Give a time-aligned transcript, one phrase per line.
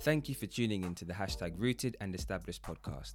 [0.00, 3.12] Thank you for tuning in to the hashtag Rooted and Established podcast.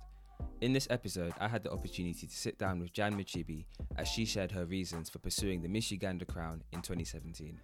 [0.62, 3.66] In this episode, I had the opportunity to sit down with Jan Machibi
[3.98, 7.60] as she shared her reasons for pursuing the Miss Uganda crown in 2017.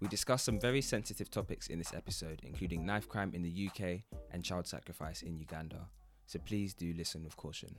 [0.00, 4.00] We discussed some very sensitive topics in this episode, including knife crime in the UK
[4.32, 5.86] and child sacrifice in Uganda.
[6.26, 7.76] So please do listen with caution.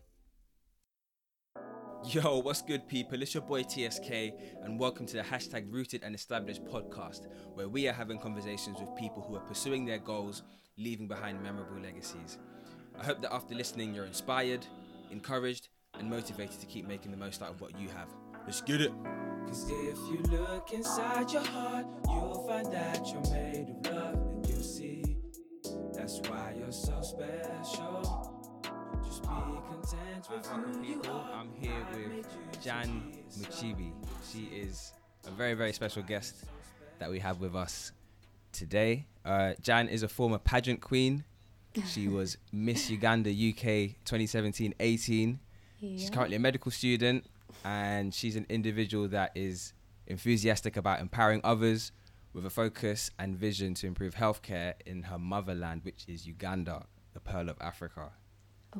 [2.08, 3.20] Yo, what's good, people?
[3.24, 4.12] It's your boy TSK,
[4.64, 8.96] and welcome to the hashtag Rooted and Established podcast, where we are having conversations with
[8.96, 10.44] people who are pursuing their goals,
[10.78, 12.38] leaving behind memorable legacies.
[12.99, 14.68] I hope that after listening, you're inspired,
[15.10, 18.10] encouraged, and motivated to keep making the most out of what you have.
[18.46, 18.91] Let's get it.
[19.48, 24.48] Cause if you look inside your heart, you'll find that you're made of love, and
[24.48, 25.18] you see
[25.91, 28.34] that's why you're so special.
[29.16, 31.16] Just be content with Welcome, who you people.
[31.16, 31.32] are.
[31.36, 33.94] I'm here with Jan Muchibi.
[34.30, 34.91] She is
[35.26, 36.44] a very, very special guest
[37.00, 37.94] that we have with us
[38.52, 39.05] today.
[39.24, 41.24] Uh, Jan is a former pageant queen.
[41.88, 45.40] She was Miss Uganda UK 2017-18.
[45.79, 47.26] She's currently a medical student,
[47.63, 49.72] and she's an individual that is
[50.07, 51.94] enthusiastic about empowering others
[52.34, 57.22] with a focus and vision to improve healthcare in her motherland, which is Uganda, the
[57.22, 58.12] pearl of Africa.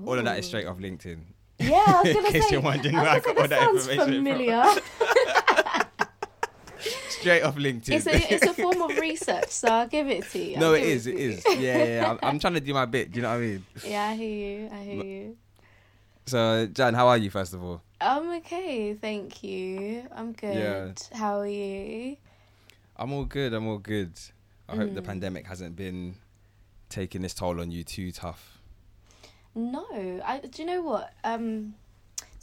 [0.06, 1.20] All of that is straight off LinkedIn.
[1.60, 2.52] Yeah, I was In gonna case say.
[2.54, 4.64] you're wondering where I got all that sounds familiar.
[7.10, 7.90] Straight off LinkedIn.
[7.92, 10.58] it's a it's a form of research, so I'll give it to you.
[10.58, 11.08] no, I'll it give is.
[11.08, 11.30] It to you.
[11.32, 11.44] is.
[11.46, 11.84] Yeah, yeah.
[11.86, 12.12] yeah.
[12.12, 13.12] I'm, I'm trying to do my bit.
[13.12, 13.66] Do you know what I mean?
[13.86, 14.30] Yeah, I hear
[14.60, 14.70] you.
[14.72, 15.38] I hear you.
[16.28, 17.30] So, Jan, how are you?
[17.32, 20.04] First of all, I'm okay, thank you.
[20.16, 20.56] I'm good.
[21.12, 21.18] Yeah.
[21.18, 22.18] How are you?
[22.98, 23.54] I'm all good.
[23.54, 24.12] I'm all good.
[24.70, 25.06] I hope the Mm.
[25.06, 26.16] pandemic hasn't been
[26.90, 28.55] taking this toll on you too tough.
[29.56, 29.86] No,
[30.26, 30.40] I.
[30.40, 31.14] Do you know what?
[31.24, 31.76] Um,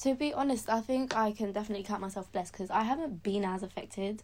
[0.01, 3.45] to be honest, I think I can definitely count myself blessed because I haven't been
[3.45, 4.23] as affected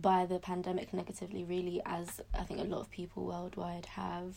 [0.00, 4.36] by the pandemic negatively, really, as I think a lot of people worldwide have.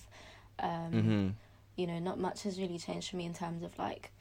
[0.59, 1.29] Um, hmm
[1.75, 4.11] you know, not much has really changed for me in terms of like,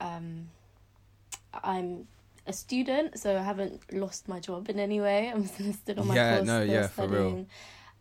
[0.00, 0.50] um,
[1.64, 2.06] I'm
[2.46, 5.30] a student, so I haven't lost my job in any way.
[5.34, 7.26] I'm still on my Yeah, course, no, still yeah, for real.
[7.26, 7.46] studying.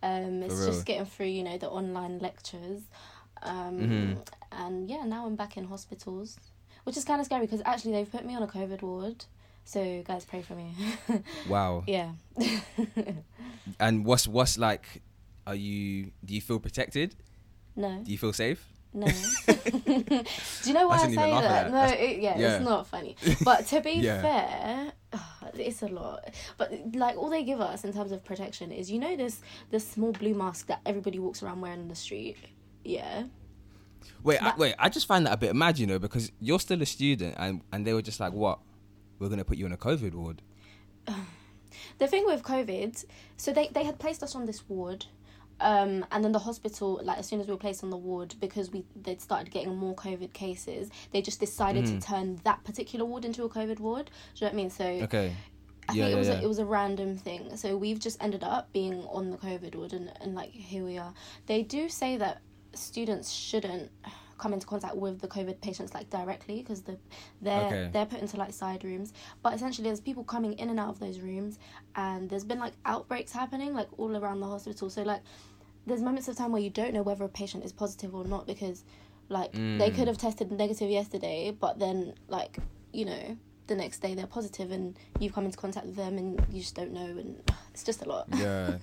[0.03, 0.85] Um, it's For just real.
[0.85, 2.81] getting through, you know, the online lectures.
[3.43, 4.27] Um, Mhm.
[4.51, 6.37] And yeah, now I'm back in hospitals,
[6.83, 9.25] which is kind of scary because actually they've put me on a COVID ward.
[9.63, 10.73] So guys, pray for me.
[11.49, 11.83] Wow.
[11.87, 12.11] yeah.
[13.79, 15.01] And what's what's like?
[15.47, 16.11] Are you?
[16.25, 17.15] Do you feel protected?
[17.75, 18.01] no.
[18.03, 18.67] Do you feel safe?
[18.93, 19.07] No.
[19.47, 19.53] Do
[20.65, 21.71] you know why I, shouldn't say that?
[21.71, 21.71] that.
[21.71, 22.55] No, it, yeah, yeah.
[22.55, 23.15] it's not funny.
[23.45, 24.21] But to be Yeah.
[24.21, 24.91] fair,
[25.53, 26.33] it's a lot.
[26.57, 29.87] But like all they give us in terms of protection is you know this this
[29.87, 32.37] small blue mask that everybody walks around wearing in the street.
[32.83, 33.23] Yeah.
[34.23, 34.75] Wait, I, wait.
[34.77, 37.61] I just find that a bit mad, you know, because you're still a student, and
[37.71, 38.59] and they were just like, "What?
[39.19, 40.41] We're gonna put you in a COVID ward."
[41.99, 43.05] The thing with COVID,
[43.37, 45.05] so they, they had placed us on this ward,
[45.59, 48.35] um, and then the hospital, like as soon as we were placed on the ward,
[48.41, 51.99] because we they'd started getting more COVID cases, they just decided Mhm.
[52.01, 54.07] to turn that particular ward into a COVID ward.
[54.07, 54.69] Do you know what I mean?
[54.69, 55.33] So Okay.
[55.87, 56.39] I Yeah, think it yeah, was yeah.
[56.39, 57.55] A, it was a random thing.
[57.55, 60.97] So we've just ended up being on the COVID ward, and, and like here we
[60.97, 61.13] are.
[61.45, 62.41] They do say that
[62.73, 63.91] students shouldn't
[64.37, 66.97] come into contact with the COVID patients like directly because the
[67.41, 67.89] they're Okay.
[67.93, 69.13] they're put into like side rooms.
[69.43, 71.59] But essentially, there's people coming in and out of those rooms,
[71.95, 74.89] and there's been like outbreaks happening like all around the hospital.
[74.89, 75.21] So like,
[75.85, 78.47] there's moments of time where you don't know whether a patient is positive or not
[78.47, 78.83] because,
[79.29, 79.59] like, they
[79.91, 79.95] Mm.
[79.95, 82.57] could have tested negative yesterday, but then like
[82.93, 86.43] you know the next day they're positive and you've come into contact with them and
[86.51, 87.41] you just don't know and
[87.73, 88.27] it's just a lot.
[88.35, 88.77] Yeah.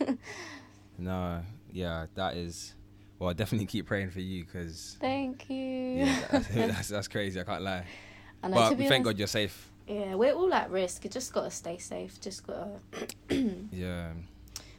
[0.99, 1.43] no.
[1.73, 2.07] Yeah.
[2.15, 2.75] That is.
[3.19, 5.57] Well, I definitely keep praying for you because Thank you.
[5.57, 7.41] yeah, that's, that's that's crazy.
[7.41, 7.85] I can't lie.
[8.43, 9.71] I know, But thank honest, God you're safe.
[9.89, 11.05] Yeah, we're all at risk.
[11.05, 12.21] You just gotta stay safe.
[12.21, 12.79] Just gotta
[13.73, 14.13] Yeah.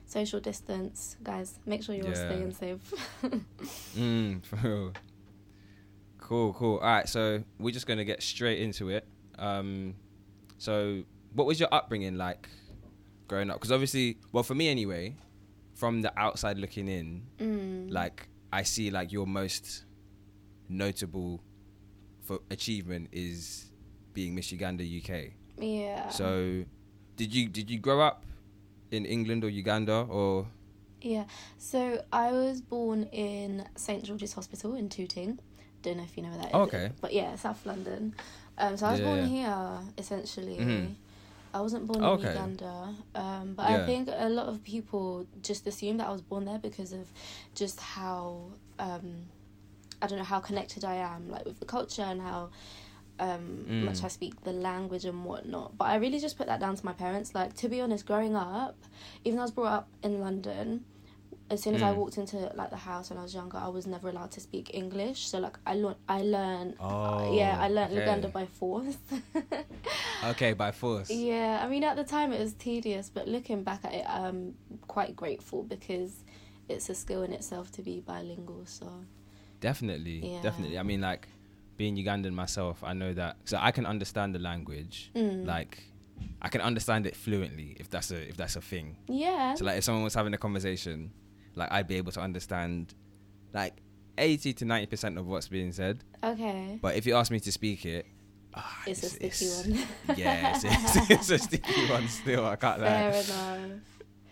[0.05, 1.59] social distance, guys.
[1.66, 2.28] Make sure you're all Yeah.
[2.28, 2.94] staying safe.
[3.97, 4.94] Mm, for real.
[6.19, 6.78] Cool, cool.
[6.78, 9.05] All right, so we're just gonna get straight into it.
[9.38, 9.95] Um,
[10.57, 12.47] so what was your upbringing like
[13.28, 13.57] growing up?
[13.57, 15.16] Because obviously, well, for me anyway,
[15.79, 17.91] from the outside looking in, mm.
[17.91, 19.85] like I see like your most
[20.67, 21.41] notable
[22.22, 23.72] for achievement is
[24.14, 25.31] being Miss Uganda UK.
[25.58, 26.09] yeah.
[26.09, 26.64] So,
[27.16, 28.26] did you did you grow up
[28.91, 30.47] in England or Uganda or?
[31.02, 31.23] Yeah,
[31.58, 35.40] so I was born in St George's Hospital in Tooting.
[35.81, 36.53] Don't know if you know where that is.
[36.53, 36.91] Oh, okay.
[36.99, 38.14] But yeah, South London.
[38.58, 40.58] Um, so I was Yeah, born here essentially.
[40.58, 40.96] Mhm.
[41.53, 42.22] I wasn't born Oh, in.
[42.22, 43.78] Uganda, um, but Yeah.
[43.78, 47.11] I think a lot of people just assume that I was born there because of
[47.55, 49.29] just how um,
[50.01, 52.51] I don't know how connected I am, like with the culture and how
[53.19, 53.84] um, Mm.
[53.84, 55.78] much I speak the language and whatnot.
[55.78, 57.35] But I really just put that down to my parents.
[57.35, 58.78] Like to be honest, growing up,
[59.25, 60.85] even though I was brought up in London,
[61.49, 61.96] as soon as I Mm.
[61.97, 64.72] walked into like the house when I was younger, I was never allowed to speak
[64.73, 65.28] English.
[65.28, 68.05] So like I learned, I learned, Oh, yeah, I learned okay.
[68.05, 68.97] Luganda by force.
[70.23, 71.09] Okay, by force.
[71.09, 74.55] yeah, I mean at the time it was tedious, but looking back at it, I'm
[74.87, 76.23] quite grateful because
[76.67, 78.66] it's a skill in itself to be bilingual.
[78.66, 79.05] So
[79.61, 80.41] Definitely, Yeah.
[80.41, 80.78] definitely.
[80.78, 81.28] I mean, like
[81.78, 83.37] being Ugandan myself, I know that.
[83.45, 85.11] So I can understand the language.
[85.16, 85.45] Mm.
[85.45, 85.84] Like,
[86.41, 88.97] I can understand it fluently if that's a if that's a thing.
[89.07, 91.11] yeah, So like, if someone was having a conversation,
[91.55, 92.93] like I'd be able to understand,
[93.53, 93.73] like
[94.17, 96.03] eighty to ninety percent of what's being said.
[96.23, 98.05] okay, But if you ask me to speak it,
[98.53, 100.17] ah, it's, a sticky it's- one.
[100.17, 102.46] Yeah, it's, it's, it's a sticky one still.
[102.46, 103.17] I can't Fair lie.
[103.17, 103.81] enough.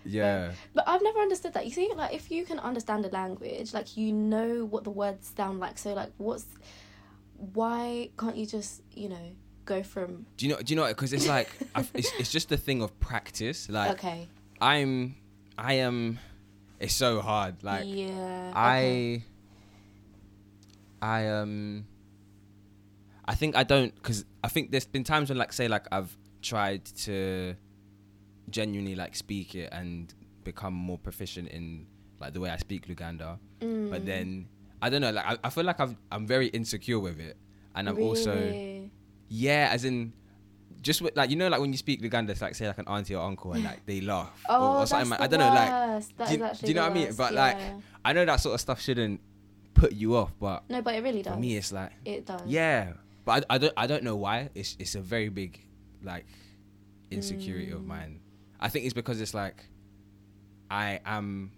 [0.05, 0.51] Yeah.
[0.73, 1.65] But I've never understood that.
[1.65, 5.31] You see, like if you can understand a language, like you know what the words
[5.35, 5.77] sound like.
[5.77, 6.45] So like, what's
[7.53, 9.31] why can't you just you know
[9.65, 10.61] go from Do you know?
[10.61, 10.87] Do you know?
[10.87, 11.49] Because it's like
[11.93, 13.69] it's it's just the thing of practice.
[13.69, 14.27] Like okay,
[14.61, 15.15] I'm,
[15.57, 16.19] I am.
[16.79, 17.63] It's so hard.
[17.63, 19.24] Like yeah, I, okay.
[21.01, 21.85] I um,
[23.25, 26.15] I think I don't because I think there's been times when like say like I've
[26.41, 27.56] tried to
[28.50, 30.13] genuinely like speak it and
[30.44, 31.85] become more proficient in
[32.19, 33.89] like the way I speak Luganda, Mm.
[33.89, 34.47] but then
[34.81, 35.12] I don't know.
[35.12, 37.38] Like I, I feel like I've, I'm very insecure with it,
[37.75, 38.33] and I'm also
[39.30, 40.13] yeah, as in.
[40.81, 42.88] Just with, like you know, like when you speak Luganda, it's like say like an
[42.88, 45.09] auntie or uncle, and like they laugh oh, or, or something.
[45.09, 46.27] like, I don't know, like.
[46.29, 47.06] Do you- do you know what I mean?
[47.07, 47.57] worst, But, like.
[48.06, 49.19] I know that sort of stuff shouldn't
[49.74, 51.33] put you off, but no, but it really does.
[51.33, 52.41] for me, it's like it does.
[52.45, 52.94] yeah,
[53.25, 54.50] but I, I don't I don't know why.
[54.56, 55.59] It's it's a very big
[56.03, 56.25] like
[57.12, 57.88] insecurity of Mm.
[57.88, 58.19] mine.
[58.59, 59.65] I think it's because it's like
[60.71, 61.51] I am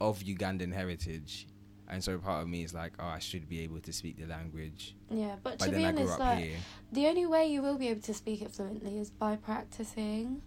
[0.00, 1.48] of Ugandan heritage,
[1.88, 4.26] and so part of me is like, oh, I should be able to speak the
[4.26, 4.94] language.
[5.10, 6.56] Yeah, but But to be honest, like here.
[6.92, 10.42] the only way you will be able to speak it fluently is by practicing.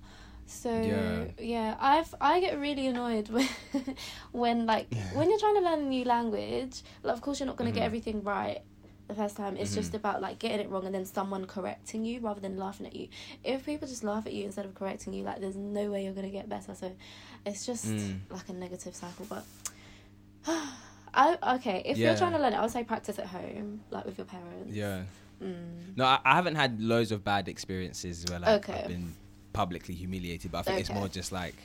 [0.46, 1.26] So Yeah.
[1.40, 3.48] yeah, I've I get really annoyed when
[4.32, 6.82] when like when you're trying to learn a new language.
[7.04, 7.82] Like, of course, you're not going to Mhm.
[7.82, 8.62] get everything right
[9.08, 9.58] the first time.
[9.58, 9.96] It's just Mhm.
[10.02, 13.08] about like getting it wrong and then someone correcting you rather than laughing at you.
[13.44, 16.14] If people just laugh at you instead of correcting you, like there's no way you're
[16.14, 16.76] going to get better.
[16.76, 16.96] So
[17.46, 18.20] it's just Mm.
[18.30, 19.26] like a negative cycle.
[19.30, 19.46] But
[21.14, 22.10] I okay, if Yeah.
[22.10, 24.72] you're trying to learn it, I would say practice at home, like with your parents.
[24.74, 25.04] Yeah.
[25.42, 25.98] Mm.
[25.98, 28.82] No, I, I haven't had loads of bad experiences where like Okay.
[28.82, 29.14] I've been
[29.54, 31.56] publicly humiliated, but I think it's more just like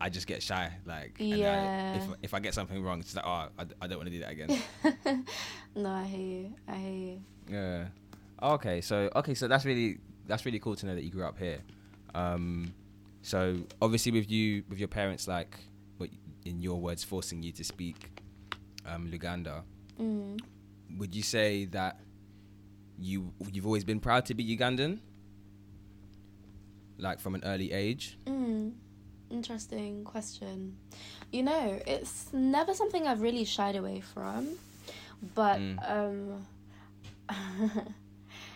[0.00, 0.72] I just get shy.
[0.86, 1.94] Like, and I, Yeah.
[1.96, 4.20] if if I get something wrong, it's like, oh, I, I don't want to do
[4.20, 4.62] that again.
[5.74, 6.54] no, I hear you.
[6.68, 7.20] I hear you.
[7.50, 7.84] yeah.
[8.42, 11.38] Okay, so okay, so that's really that's really cool to know that you grew up
[11.38, 11.58] here.
[12.14, 12.72] Um,
[13.22, 15.58] so obviously with you with your parents like,
[15.98, 16.08] what
[16.46, 18.08] in your words, forcing you to speak
[18.86, 19.62] um, Luganda.
[20.00, 20.40] Mm.
[20.98, 22.00] Would you say that
[22.98, 24.98] you you've always been proud to be Ugandan?
[26.98, 28.18] Like from an early age.
[28.26, 28.72] Mm.
[29.30, 30.76] Interesting question.
[31.32, 34.48] You know, it's never something I've really shied away from,
[35.34, 35.78] but Mm.
[35.90, 36.46] um,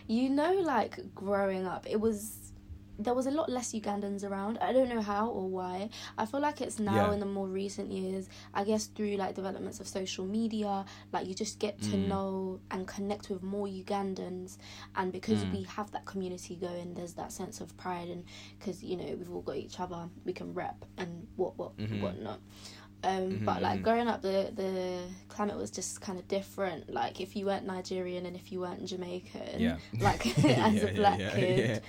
[0.09, 2.44] you know, like growing up, it was
[2.99, 4.59] there was a lot less Ugandans around.
[4.59, 5.91] I don't know how or why.
[6.17, 7.13] I feel like it's now Yeah.
[7.15, 8.29] in the more recent years.
[8.53, 12.07] I guess through like developments of social media, like you just get to Mm.
[12.09, 14.59] know and connect with more Ugandans,
[14.95, 15.53] and because Mm.
[15.53, 18.25] we have that community going, there's that sense of pride, and
[18.59, 22.01] because you know we've all got each other, we can rep and what what Mhm.
[22.01, 22.41] whatnot.
[23.05, 23.83] Um, Mhm, but like mhm.
[23.83, 26.89] growing up, the the climate was just kind of different.
[26.93, 29.77] Like if you weren't Nigerian and if you weren't Jamaican, Yeah.
[30.01, 31.83] like as Yeah, a black yeah, kid,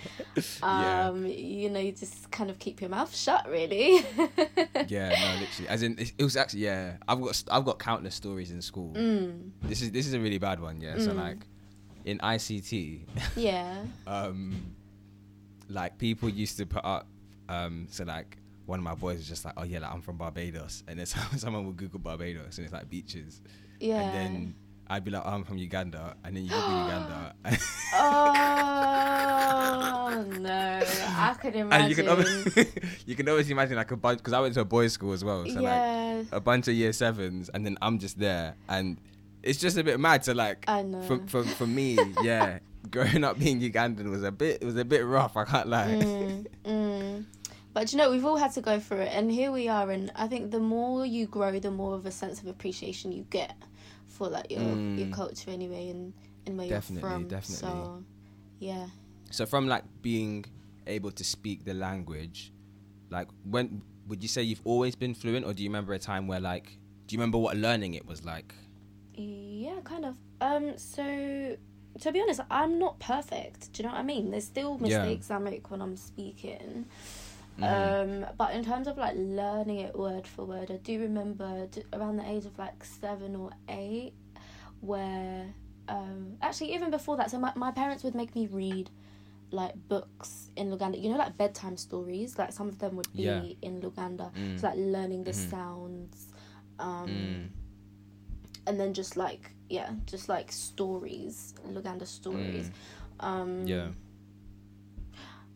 [0.62, 3.98] um, you know, you just kind of keep your mouth shut, really.
[4.88, 5.69] yeah, no, literally.
[5.69, 6.98] As in, it, it was actually yeah.
[7.07, 8.93] I've got I've got countless stories in school.
[8.95, 10.81] Mm, This is this is a really bad one.
[10.81, 10.98] Yeah.
[11.00, 11.17] So Mm.
[11.17, 11.38] like,
[12.05, 13.01] in ICT,
[13.36, 13.84] yeah.
[14.05, 14.75] um,
[15.69, 17.07] like people used to put up,
[17.50, 20.17] um, so like one of my boys is just like, oh yeah, like I'm from
[20.17, 23.41] Barbados, and then some- someone would Google Barbados, and it's like beaches,
[23.79, 24.01] Yeah.
[24.01, 24.55] and then
[24.88, 27.36] I'd be like, oh, I'm from Uganda, and then you Google Uganda,
[28.95, 30.81] oh no,
[31.17, 31.81] I could imagine.
[31.81, 32.67] and you can
[33.05, 35.24] you can obviously imagine like a bunch because I went to a boys' school as
[35.24, 38.98] well, so like a bunch of year sevens, and then I'm just there, and
[39.43, 40.24] it's just a bit mad.
[40.25, 41.01] So like, I know.
[41.03, 44.86] for for for me, yeah, growing up being Ugandan was a bit it was a
[44.86, 45.36] bit rough.
[45.38, 45.88] I can't lie.
[45.88, 47.25] mm, mm.
[47.75, 49.91] But you know, we've all had to go through it, and here we are.
[49.91, 53.25] And I think the more you grow, the more of a sense of appreciation you
[53.29, 53.53] get
[54.08, 54.98] for like your Mm.
[54.98, 56.13] your culture anyway, and
[56.46, 57.27] and where Definitely, you're from.
[57.27, 57.82] definitely.
[57.82, 58.03] So,
[58.60, 58.88] yeah.
[59.29, 60.46] So from like being
[60.88, 62.53] able to speak the language,
[63.10, 66.27] like when would you say you've always been fluent, or do you remember a time
[66.27, 66.77] where like
[67.08, 68.55] do you remember what learning it was like?
[69.15, 70.15] Yeah, kind of.
[70.39, 71.58] Um, so
[72.00, 73.74] to be honest, I'm not perfect.
[73.74, 74.32] Do you know what I mean?
[74.32, 75.03] There's still Yeah.
[75.03, 76.86] mistakes I make when I'm speaking.
[77.57, 78.24] Mhm.
[78.24, 81.83] Um, but in terms of like learning it word for word, I do remember d-
[81.93, 84.13] around the age of like seven or eight,
[84.81, 85.53] where
[85.88, 88.89] um, actually even before that, so my, my parents would make me read
[89.51, 91.01] like books in Luganda.
[91.01, 92.38] You know, like bedtime stories.
[92.38, 93.43] Like some of them would be Yeah.
[93.62, 94.33] in Luganda.
[94.33, 94.59] Mm.
[94.59, 95.50] So like learning the Mhm.
[95.50, 96.27] sounds,
[96.79, 97.50] um, Mm.
[98.67, 102.69] and then just like yeah, just like stories, Luganda stories.
[103.19, 103.89] Um, Yeah.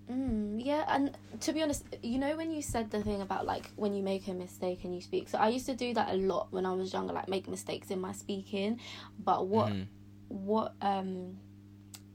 [0.10, 3.70] Mm, yeah, and to be honest, you know when you said the thing about like
[3.76, 5.30] when you make a mistake and you speak.
[5.30, 7.92] So I used to do that a lot when I was younger, like make mistakes
[7.92, 8.80] in my speaking.
[9.20, 9.86] But what Mhm.
[10.30, 11.38] what um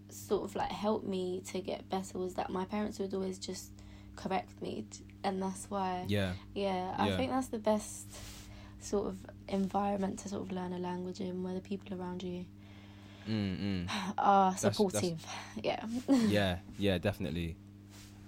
[0.08, 3.70] sort of like helped me to get better was that my parents would always just
[4.16, 4.86] correct me,
[5.22, 6.32] and that's why Yeah.
[6.54, 7.16] yeah, I Yeah.
[7.16, 8.06] think that's the best
[8.80, 9.16] sort of
[9.48, 12.44] environment to sort of learn a language in, where the people around you
[13.28, 13.88] Mm, mm.
[14.18, 15.24] are that's- supportive.
[15.62, 15.84] Yeah.
[16.26, 17.56] yeah, yeah, definitely.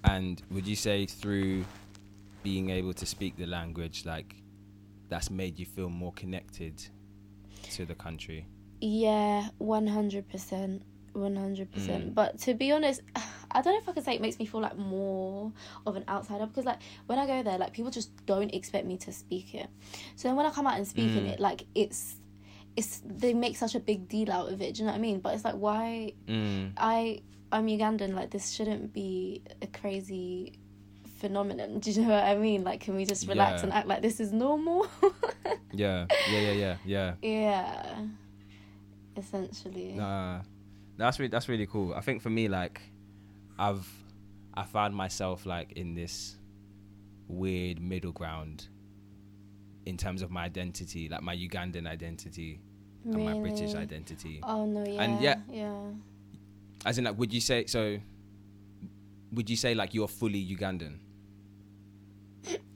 [0.08, 1.64] And would you say through
[2.42, 4.36] being able to speak the language, like
[5.08, 6.82] that's made you feel more connected
[7.72, 8.46] to the country?
[8.80, 10.82] Yeah, one hundred percent,
[11.12, 11.75] one hundred Mm.
[11.75, 12.14] percent.
[12.14, 13.02] But to be honest,
[13.50, 15.52] I don't know if I could say it makes me feel like more
[15.86, 18.96] of an outsider because like when I go there, like people just don't expect me
[18.98, 19.68] to speak it.
[20.14, 21.32] So then when I come out and speak in Mm.
[21.32, 22.16] it, like it's
[22.76, 24.75] it's they make such a big deal out of it.
[24.75, 25.20] Do you know what I mean?
[25.20, 26.72] But it's like why Mm.
[26.76, 27.22] I
[27.53, 28.15] I'm Ugandan.
[28.15, 30.59] Like this shouldn't be a crazy
[31.19, 31.79] phenomenon.
[31.81, 32.65] Do you know what I mean?
[32.65, 33.65] Like can we just relax Yeah.
[33.65, 34.87] and act like this is normal?
[35.73, 37.15] Yeah, yeah, yeah, yeah, yeah.
[37.21, 37.97] yeah.
[39.17, 39.93] Essentially.
[39.95, 40.41] Nah,
[40.97, 41.93] that's really that's really cool.
[41.95, 42.81] I think for me, like,
[43.59, 43.87] I've
[44.55, 46.37] I found myself like in this
[47.29, 48.69] weird middle ground
[49.85, 52.61] in terms of my identity, like my Ugandan identity
[53.05, 54.41] and my British identity.
[54.43, 55.81] Oh no, yeah, And yeah- yeah.
[56.87, 57.99] As in, like, would you say so?
[59.33, 61.00] Would you say like you're fully Ugandan?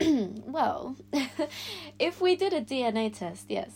[0.47, 0.97] well,
[1.99, 3.71] if we did a DNA test, yes,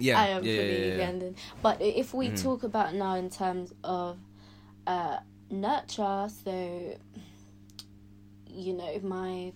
[0.00, 1.06] Yeah, I am yeah, fully yeah, yeah.
[1.06, 1.36] Ugandan.
[1.62, 2.42] But if we Mhm.
[2.42, 4.18] talk about now in terms of
[4.86, 5.18] uh,
[5.48, 6.98] nurture, so
[8.48, 9.52] you know my,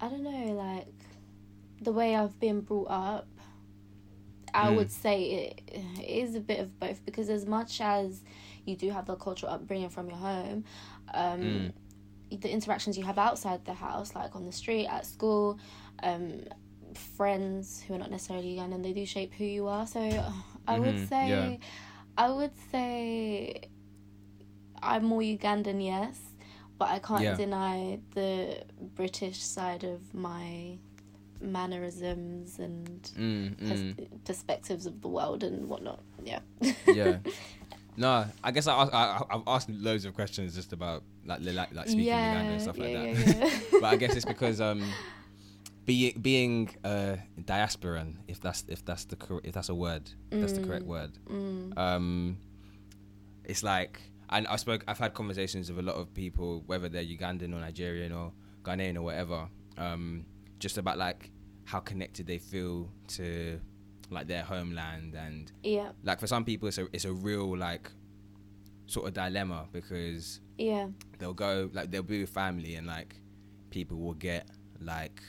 [0.00, 0.88] I don't know, like
[1.80, 3.28] the way I've been brought up.
[4.54, 4.76] I Mm.
[4.76, 8.22] would say it, it is a bit of both because as much as
[8.64, 10.64] you do have the cultural upbringing from your home,
[11.14, 11.72] um, Mm.
[12.40, 15.58] the interactions you have outside the house, like on the street, at school,
[16.02, 16.44] um,
[17.16, 19.86] friends who are not necessarily Ugandan, they do shape who you are.
[19.86, 20.00] So
[20.66, 21.66] I would Mhm, say, yeah.
[22.16, 23.62] I would say,
[24.82, 26.18] I'm more Ugandan, yes,
[26.78, 27.34] but I can't Yeah.
[27.34, 28.62] deny the
[28.94, 30.78] British side of my
[31.40, 36.00] mannerisms and Mm, pers- mm, perspectives of the world and whatnot.
[36.24, 36.40] Yeah.
[36.86, 37.18] yeah.
[38.00, 41.74] No, I guess I, ask, I I've asked loads of questions just about like like,
[41.74, 43.26] like speaking Ugandan and stuff like yeah, that.
[43.26, 43.60] yeah, yeah.
[43.80, 44.84] but I guess it's because um,
[45.84, 50.40] being being uh, diasporan, if that's if that's the cor- if that's a word, if
[50.40, 50.88] that's the correct Mm.
[50.94, 51.10] word.
[51.28, 51.76] Mm.
[51.76, 52.38] Um,
[53.44, 54.84] it's like and I spoke.
[54.86, 58.30] I've had conversations with a lot of people, whether they're Ugandan or Nigerian or
[58.62, 60.24] Ghanaian or whatever, um,
[60.58, 61.30] just about like
[61.64, 63.60] how connected they feel to
[64.10, 67.90] like their homeland and yeah, like for some people it's a it's a real like
[68.86, 70.88] sort of dilemma because yeah,
[71.18, 73.14] they'll go like they'll be with family and like
[73.70, 74.48] people will get
[74.80, 75.20] like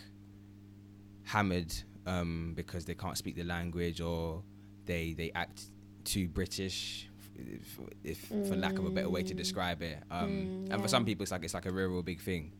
[1.25, 1.73] hammered
[2.05, 4.41] um because they can't speak the language or
[4.85, 5.65] they they act
[6.05, 9.37] too british if, if for lack of a better way to Mm.
[9.37, 9.97] describe it.
[10.11, 12.51] Um Mm, and for some people it's like it's like a real real big thing.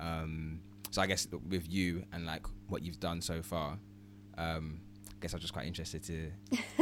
[0.00, 0.60] Um
[0.92, 3.76] so i guess with you and like what you've done so far
[4.38, 6.30] um I guess i'm just quite interested to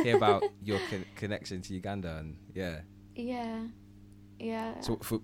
[0.02, 2.81] hear about your con- connection to uganda and yeah
[3.17, 3.61] yeah,
[4.38, 4.81] yeah.
[4.81, 5.21] so for,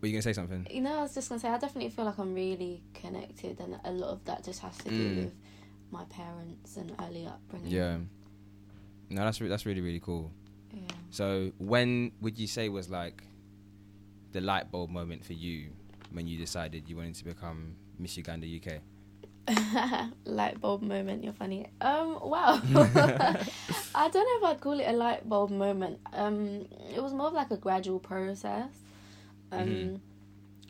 [0.00, 2.04] were you gonna say something You know, I was just gonna say, I definitely feel
[2.06, 5.16] like I'm really connected, and a lot of that just has to do Mm.
[5.24, 5.34] with
[5.90, 7.70] my parents and early upbringing.
[7.70, 7.98] Yeah.
[9.10, 10.32] No, that's re- that's really really cool.
[10.72, 10.80] Yeah.
[11.10, 13.22] So when would you say was like
[14.32, 15.70] the light bulb moment for you
[16.12, 18.80] when you decided you wanted to become Miss Uganda UK?
[20.24, 21.22] light bulb moment.
[21.22, 21.66] You're funny.
[21.80, 22.18] Um.
[22.22, 22.60] Wow.
[23.94, 26.00] I don't know if I'd call it a light bulb moment.
[26.12, 26.66] Um.
[26.94, 28.70] It was more of like a gradual process.
[29.52, 29.68] Um.
[29.68, 30.00] Mhm.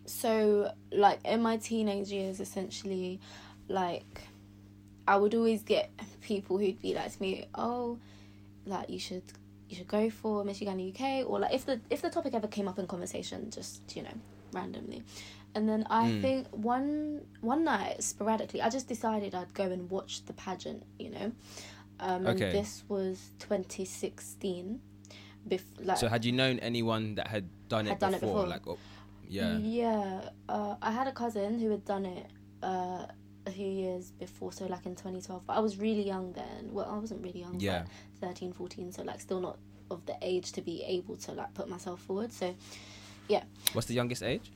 [0.06, 3.18] So like in my teenage years, essentially,
[3.68, 4.22] like
[5.08, 5.90] I would always get
[6.20, 7.98] people who'd be like to me, "Oh,
[8.66, 9.22] like you should."
[9.68, 12.46] You should go for Miss Uganda UK, or like if the if the topic ever
[12.46, 14.14] came up in conversation, just you know,
[14.60, 15.00] randomly,
[15.54, 16.20] and then I Mm.
[16.24, 16.40] think
[16.72, 16.88] one
[17.52, 20.82] one night sporadically, I just decided I'd go and watch the pageant.
[20.98, 21.28] You know,
[22.00, 22.46] um, Okay.
[22.46, 24.80] and this was 2016.
[25.48, 28.34] Bef- like so had you known anyone that had done it Had done it before?
[28.44, 28.48] before.
[28.48, 28.78] Like, oh,
[29.28, 29.58] Yeah.
[29.58, 30.30] Yeah.
[30.48, 32.26] Uh, I had a cousin who had done it
[32.62, 33.06] uh,
[33.46, 35.46] a few years before, so like in 2012.
[35.46, 36.72] But I was really young then.
[36.72, 37.60] Well, I wasn't really young.
[37.60, 37.84] Yeah.
[38.20, 39.58] But 13, 14, so like still not
[39.90, 42.32] of the age to be able to like put myself forward.
[42.32, 42.54] So
[43.72, 44.50] What's the youngest age?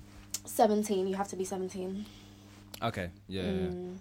[0.46, 2.06] 17, you have to be 17.
[2.82, 3.10] Okay.
[3.28, 3.42] Yeah.
[3.42, 3.54] yeah, yeah.
[3.68, 3.96] Mm.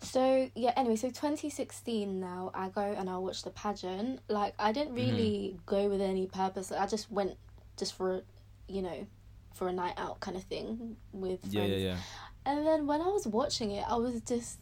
[0.00, 4.20] So yeah, anyway, so 2016 now I go and I watch the pageant.
[4.28, 5.16] Like I didn't Mm-hmm.
[5.16, 6.70] really go with any purpose.
[6.70, 7.36] I just went
[7.76, 8.22] just for,
[8.68, 9.06] you know,
[9.54, 11.54] for a night out kind of thing with friends.
[11.54, 11.64] Yeah.
[11.64, 11.76] Yeah.
[11.76, 11.96] Yeah.
[12.46, 14.58] And then when I was watching it, I was just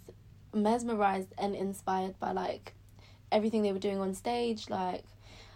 [0.54, 2.72] mesmerized and inspired by like
[3.30, 5.04] everything they were doing on stage, like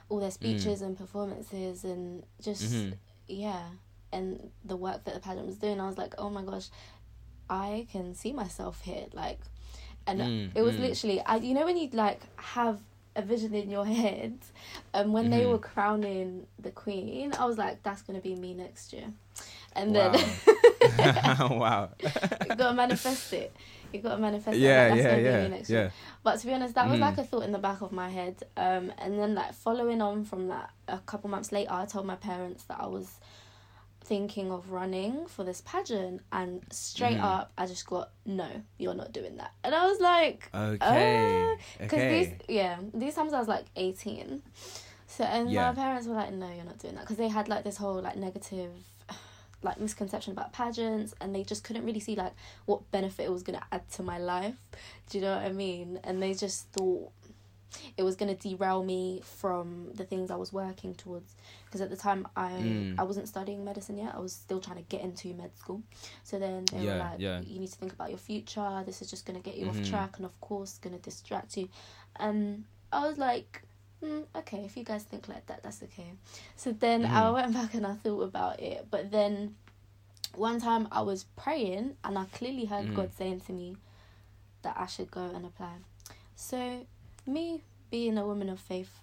[0.08, 2.94] all their speeches and performances, and just Mhm.
[3.30, 3.62] Yeah,
[4.12, 5.80] and the work that the pageant was doing.
[5.80, 6.68] I was like, oh my gosh,
[7.48, 9.40] I can see myself here, like,
[10.06, 10.80] and Mm, it was mm.
[10.80, 12.80] literally, I you know when you'd like have
[13.16, 14.38] a vision in your head,
[14.94, 15.50] and when they Mhm.
[15.50, 19.12] were crowning the queen, I was like, that's gonna be me next year,
[19.74, 20.12] and Wow.
[20.12, 20.36] then.
[21.58, 21.90] wow.
[22.56, 23.54] gotta manifest it.
[23.92, 24.60] You gotta manifest it.
[24.60, 24.88] Yeah.
[24.88, 25.30] like, that's Yeah.
[25.30, 25.56] Yeah.
[25.68, 25.80] Yeah.
[25.82, 25.92] year.
[26.22, 27.02] But to be honest, that was Mhm.
[27.02, 28.42] like a thought in the back of my head.
[28.56, 32.16] Um, and then like following on from that, a couple months later, I told my
[32.16, 33.18] parents that I was
[34.02, 37.22] thinking of running for this pageant, and straight Mhm.
[37.24, 39.52] up, I just got no, you're not doing that.
[39.62, 41.56] And I was like, Okay.
[41.78, 42.24] because okay.
[42.24, 44.42] these yeah these times I was like eighteen,
[45.06, 45.68] so and Yeah.
[45.70, 48.00] my parents were like, no, you're not doing that because they had like this whole
[48.00, 48.72] like negative.
[49.62, 52.32] Like misconception about pageants, and they just couldn't really see like
[52.64, 54.54] what benefit it was gonna add to my life.
[55.10, 56.00] Do you know what I mean?
[56.02, 57.10] And they just thought
[57.96, 61.34] it was gonna derail me from the things I was working towards.
[61.66, 62.94] Because at the time I Mm.
[62.98, 64.14] I wasn't studying medicine yet.
[64.14, 65.82] I was still trying to get into med school.
[66.24, 67.40] So then they Yeah, were like, yeah.
[67.42, 68.82] you need to think about your future.
[68.86, 69.70] This is just gonna get you Mhm.
[69.70, 71.68] off track, and of course gonna distract you.
[72.16, 73.62] And I was like.
[74.02, 76.12] Mm, okay, if you guys think like that, that's okay.
[76.56, 77.34] So then I Mhm.
[77.34, 78.86] went back and I thought about it.
[78.90, 79.56] But then
[80.34, 82.94] one time I was praying and I clearly heard Mhm.
[82.94, 83.76] God saying to me
[84.62, 85.76] that I should go and apply.
[86.34, 86.86] So,
[87.26, 89.00] me being a woman of faith,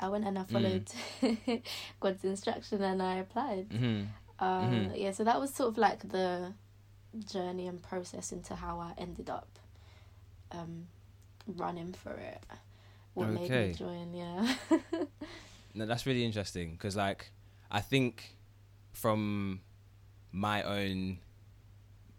[0.00, 0.90] I went and I followed
[2.00, 3.68] God's instruction and I applied.
[3.68, 4.08] Mhm.
[4.40, 4.98] Um, Mhm.
[4.98, 6.54] Yeah, so that was sort of like the
[7.26, 9.46] journey and process into how I ended up
[10.50, 10.88] um,
[11.46, 12.42] running for it.
[13.14, 13.68] What made Okay.
[13.68, 14.54] me join, yeah.
[15.74, 17.30] No, that's really interesting because, like,
[17.70, 18.36] I think
[18.92, 19.62] from
[20.30, 21.18] my own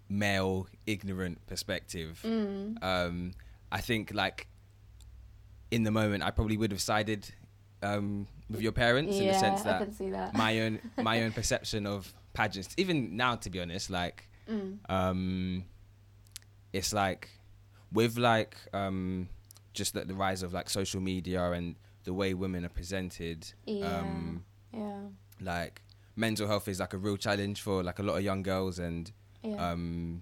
[0.10, 2.84] male ignorant perspective, mm.
[2.84, 3.34] um,
[3.72, 4.48] I think like
[5.72, 7.30] in the moment I probably would have sided
[7.82, 10.36] um, with your parents in the sense that that.
[10.36, 14.78] my own my own perception of pageants, even now to be honest, like mm.
[14.90, 15.66] um,
[16.72, 17.30] it's like
[17.92, 19.30] with like um,
[19.74, 23.52] just the, the rise of like social media and the way women are presented.
[23.66, 24.00] Yeah.
[24.00, 25.02] Um, yeah.
[25.42, 25.82] like
[26.16, 29.12] mental health is like a real challenge for like a lot of young girls and
[29.44, 29.72] Yeah.
[29.72, 30.22] um,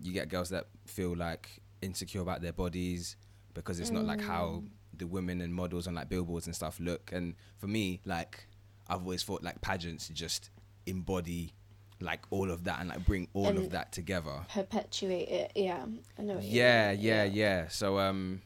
[0.00, 3.16] you get girls that feel like insecure about their bodies
[3.54, 4.68] because it's not like how Mm.
[4.98, 8.46] the women and models on like billboards and stuff look and for me like
[8.88, 10.50] i've always thought like pageants just
[10.86, 11.52] embody
[12.00, 15.52] like all of that and like bring all of that together Perpetuate it.
[15.56, 15.84] Yeah.
[16.18, 18.42] I know you yeah yeah yeah so um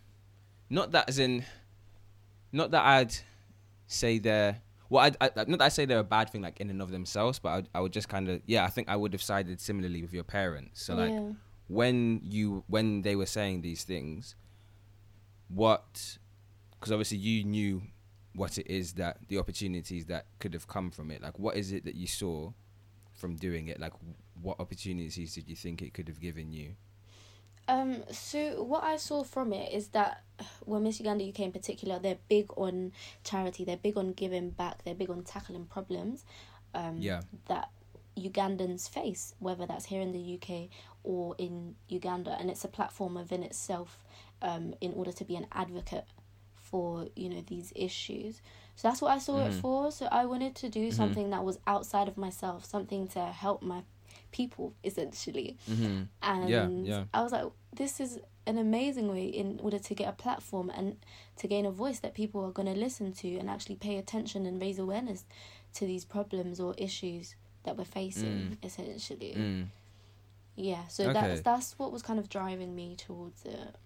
[0.74, 1.44] not that as in
[2.52, 3.14] not that i'd
[3.86, 4.60] say they're
[4.90, 6.90] well I, I not that i say they're a bad thing like in and of
[6.90, 9.60] themselves but i, I would just kind of yeah i think i would have sided
[9.60, 10.82] similarly with your parents.
[10.82, 11.30] So like yeah.
[11.68, 14.34] when you when they were saying these things
[15.48, 16.18] what
[16.72, 17.82] because obviously you knew
[18.34, 21.22] what it is that the opportunities that could have come from it.
[21.22, 22.50] Like what is it that you saw
[23.12, 23.78] from doing it?
[23.78, 23.92] Like
[24.42, 26.74] what opportunities did you think it could have given you
[27.66, 30.22] Um, so what I saw from it is that
[30.66, 33.64] well, Miss Uganda UK in particular, they're big on charity.
[33.64, 34.82] They're big on giving back.
[34.84, 36.24] They're big on tackling problems.
[36.74, 37.22] Um, Yeah.
[37.46, 37.70] That
[38.16, 40.68] Ugandans face, whether that's here in the UK
[41.02, 44.04] or in Uganda, and it's a platform within itself,
[44.42, 46.04] um, in order to be an advocate
[46.54, 48.40] for you know these issues.
[48.76, 49.60] So that's what I saw it Mhm.
[49.60, 49.92] for.
[49.92, 50.92] So I wanted to do Mhm.
[50.94, 53.84] something that was outside of myself, something to help my
[54.34, 56.02] people essentially mm-hmm.
[56.22, 57.04] and Yeah, yeah.
[57.14, 60.96] I was like, this is an amazing way in order to get a platform and
[61.36, 64.44] to gain a voice that people are going to listen to and actually pay attention
[64.44, 65.24] and raise awareness
[65.74, 69.34] to these problems or issues that we're facing essentially.
[69.36, 69.66] mm.
[70.56, 71.12] Yeah, so Okay.
[71.20, 73.76] that's that's what was kind of driving me towards it.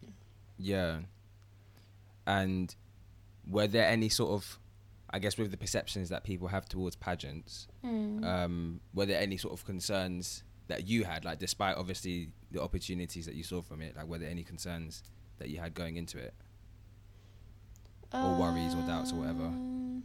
[0.59, 1.01] yeah
[2.27, 2.75] and
[3.49, 4.59] were there any sort of
[5.11, 8.25] i guess with the perceptions that people have towards pageants Mm.
[8.25, 13.25] um, were there any sort of concerns that you had, like despite obviously the opportunities
[13.25, 13.97] that you saw from it?
[13.97, 15.03] Like, were there any concerns
[15.38, 16.35] that you had going into it?
[18.12, 19.44] or worries or doubts or whatever?
[19.44, 20.03] Um,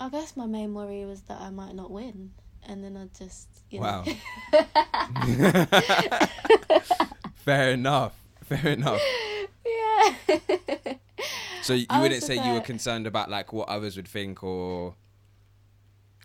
[0.00, 2.32] I guess my main worry was that I might not win,
[2.66, 4.02] and then I'd just you know.
[4.02, 4.04] Wow.
[7.36, 8.14] Fair enough.
[8.44, 9.00] Fair enough.
[9.64, 10.12] yeah.
[11.66, 14.94] So you I wouldn't say you were concerned about like what others would think, or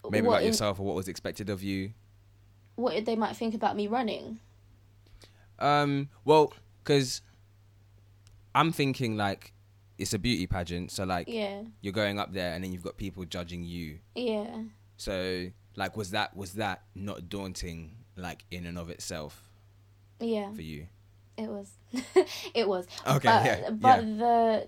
[0.10, 1.94] maybe what about in- yourself, or what was expected of you.
[2.76, 4.40] what they might think about me running.
[5.60, 7.22] Um, well, because
[8.56, 9.54] I'm thinking like
[9.98, 12.98] it's a beauty pageant, so like Yeah, you're going up there, and then you've got
[12.98, 14.00] people judging you.
[14.16, 14.64] yeah.
[14.98, 19.50] So like, was that was that not daunting, like in and of itself
[20.20, 20.88] Yeah, for you?
[21.38, 21.72] it was.
[22.54, 22.86] it was.
[23.08, 24.18] Okay, but, yeah, But yeah.
[24.18, 24.68] the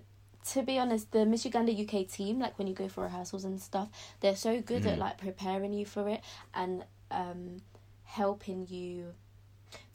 [0.52, 3.62] to be honest, the Miss Uganda UK team, like when you go for rehearsals and
[3.62, 5.00] stuff, they're so good at Mhm.
[5.00, 6.22] like preparing you for it
[6.54, 7.62] and um
[8.06, 9.14] helping you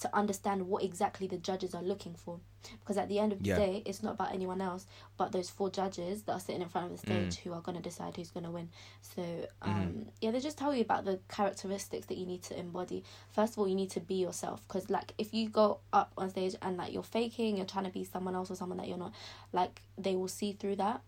[0.01, 2.41] to understand what exactly the judges are looking for.
[2.81, 3.57] Because at the end of the Yeah.
[3.57, 6.91] day, it's not about anyone else but those four judges that are sitting in front
[6.93, 7.31] of the Mm.
[7.33, 8.71] stage who are going to decide who's going to win.
[9.03, 9.69] So, Mm-hmm.
[9.71, 13.03] um, yeah, they just tell you about the characteristics that you need to embody.
[13.33, 14.63] First of all, you need to be yourself.
[14.69, 17.91] Because, like, if you go up on stage and, like, you're faking, you're trying to
[17.91, 19.13] be someone else or someone that you're not,
[19.53, 21.01] like, they will see through that.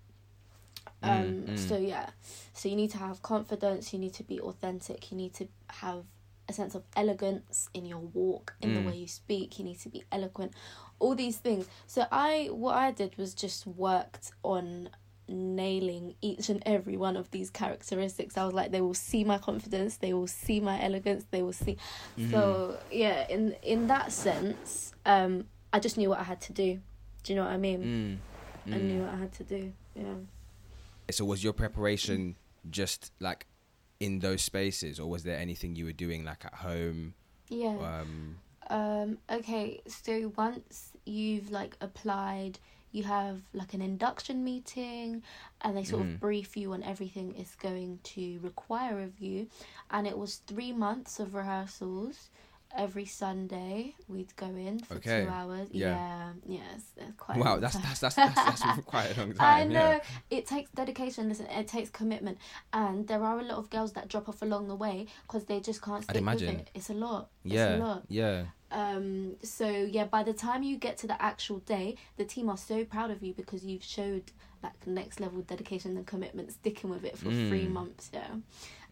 [1.03, 1.59] Um, Mm, mm.
[1.59, 2.11] So, yeah.
[2.53, 6.05] So, you need to have confidence, you need to be authentic, you need to have
[6.49, 8.75] a sense of elegance in your walk, in Mm.
[8.75, 10.53] the way you speak, you need to be eloquent,
[11.01, 11.67] all these things.
[11.87, 14.91] So I what I did was just worked on
[15.27, 18.37] nailing each and every one of these characteristics.
[18.37, 21.53] I was like they will see my confidence, they will see my elegance, they will
[21.53, 21.77] see
[22.31, 26.81] so yeah, in in that sense, um I just knew what I had to do.
[27.23, 28.21] Do you know what I mean?
[28.67, 28.83] Mm, I mm.
[28.83, 29.73] knew what I had to do.
[29.95, 30.15] Yeah.
[31.11, 32.37] So was your preparation
[32.71, 33.47] just like
[34.01, 37.15] in those spaces, or was there anything you were doing like at home?
[37.49, 37.77] Yeah.
[37.77, 38.39] Um,
[38.71, 42.59] Um, okay, so once you've like applied,
[42.93, 45.23] you have like an induction meeting
[45.63, 46.15] and they sort Mhm.
[46.15, 49.49] of brief you on everything it's going to require of you.
[49.91, 52.31] And it was three months of rehearsals.
[52.77, 55.69] Every Sunday we'd go in for Okay, two hours.
[55.73, 55.97] yeah.
[56.47, 57.37] Yeah, yes, it's quite.
[57.39, 59.63] a wow, that's, that's that's that's that's quite a long time.
[59.63, 60.01] I know Yeah.
[60.31, 61.29] it takes dedication.
[61.29, 62.39] Listen, it takes commitment,
[62.73, 65.59] and there are a lot of girls that drop off along the way because they
[65.59, 66.61] just can't I'd stick with imagine.
[66.61, 66.71] it.
[66.73, 67.31] It's a lot.
[67.45, 67.75] It's Yeah.
[67.75, 68.05] a lot.
[68.09, 68.45] Yeah.
[68.71, 72.57] Um, so yeah, by the time you get to the actual day, the team are
[72.57, 74.31] so proud of you because you've showed
[74.63, 77.73] like next level dedication and commitment, sticking with it for three Mm.
[77.73, 78.11] months.
[78.13, 78.29] Yeah,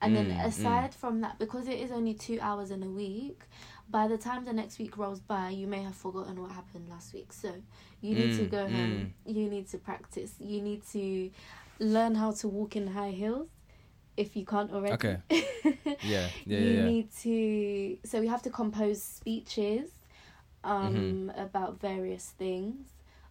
[0.01, 0.47] and then Mm, mm.
[0.47, 3.43] aside from that, because it is only two hours in a week,
[3.91, 7.13] by the time the next week rolls by, you may have forgotten what happened last
[7.15, 7.33] week.
[7.33, 7.53] So
[8.01, 9.13] you need to Mm, go home.
[9.27, 10.35] You need to practice.
[10.39, 11.31] You need to
[11.79, 13.49] learn how to walk in high heels.
[14.25, 15.17] If you can't already, Okay.
[16.03, 16.29] Yeah.
[16.47, 16.59] Yeah.
[16.59, 16.85] you yeah, yeah.
[16.91, 19.91] need to so we have to compose speeches
[20.65, 21.41] um Mm-hmm.
[21.47, 22.87] about various things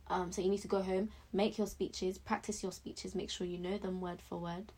[0.10, 3.46] um so you need to go home make your speeches practice your speeches make sure
[3.46, 4.72] you know them word for word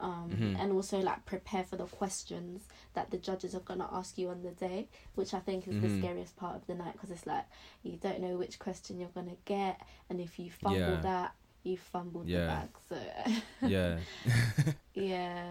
[0.00, 0.60] um Mhm.
[0.60, 2.62] and also like prepare for the questions
[2.94, 5.74] that the judges are going to ask you on the day which i think is
[5.76, 5.82] Mhm.
[5.82, 7.46] the scariest part of the night because it's like
[7.84, 11.00] you don't know which question you're going to get and if you fumble Yeah.
[11.02, 11.30] that
[11.62, 12.46] you fumbled the Yeah.
[12.46, 12.96] bag so
[13.66, 13.98] yeah.
[14.94, 15.44] yeah.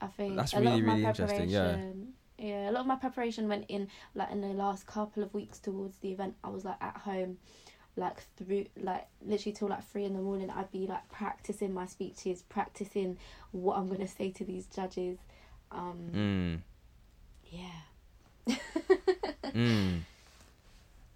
[0.00, 1.60] I think That's a lot really, of my really interesting, yeah.
[1.72, 2.12] preparation.
[2.38, 5.58] Yeah, a lot of my preparation went in like in the last couple of weeks
[5.58, 6.34] towards the event.
[6.44, 7.38] I was like at home,
[7.96, 10.50] like through like literally till like three in the morning.
[10.50, 13.16] I'd be like practicing my speeches, practicing
[13.52, 15.18] what I'm gonna say to these judges.
[15.70, 16.60] Um, Mm.
[17.50, 18.56] yeah.
[19.54, 20.00] Mm.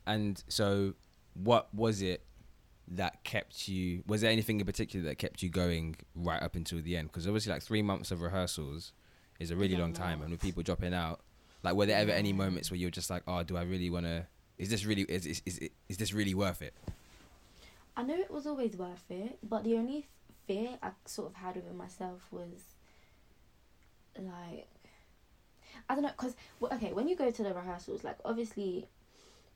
[0.06, 0.94] And so,
[1.34, 2.22] what was it
[2.92, 4.02] that kept you?
[4.06, 7.08] Was there anything in particular that kept you going right up until the end?
[7.08, 8.92] Because obviously, like three months of rehearsals
[9.38, 11.20] is a really long time, and with people dropping out,
[11.62, 14.06] like were there ever any moments where you're just like, oh, do I really want
[14.06, 14.26] to?
[14.58, 16.74] Is this really is is is, is this really worth it?
[17.96, 20.06] I know it was always worth it, but the only
[20.46, 22.74] fear I sort of had within myself was
[24.16, 24.68] like
[25.88, 28.88] I don't know, cause well, okay, when you go to the rehearsals, like obviously,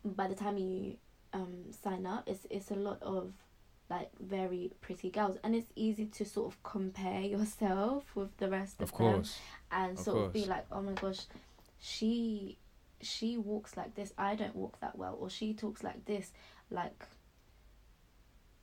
[0.04, 0.96] by the time you
[1.32, 3.32] um sign up, it's it's a lot of
[3.90, 8.80] like very pretty girls, and it's easy to sort of compare yourself with the rest
[8.80, 9.38] of, Of them, course.
[9.70, 11.20] and of sort of be like, oh my gosh,
[11.80, 12.58] she
[13.00, 16.32] she walks like this, I don't walk that well, or she talks like this,
[16.70, 17.04] like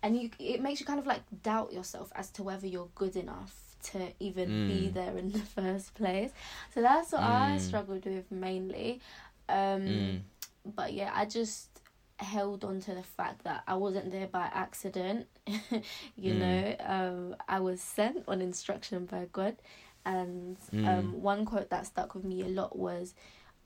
[0.01, 3.15] and you it makes you kind of like doubt yourself as to whether you're good
[3.15, 3.53] enough
[3.83, 4.93] to even be Mm.
[4.93, 6.31] there in the first place
[6.73, 7.59] so that's what i Mm.
[7.59, 9.01] struggled with mainly
[9.49, 10.21] um Mm.
[10.75, 11.81] but yeah i just
[12.21, 15.27] held on to the fact that i wasn't there by accident
[16.15, 16.39] you Mm.
[16.39, 19.55] know um i was sent on instruction by god
[20.05, 20.87] and Mm.
[20.87, 23.13] um one quote that stuck with me a lot was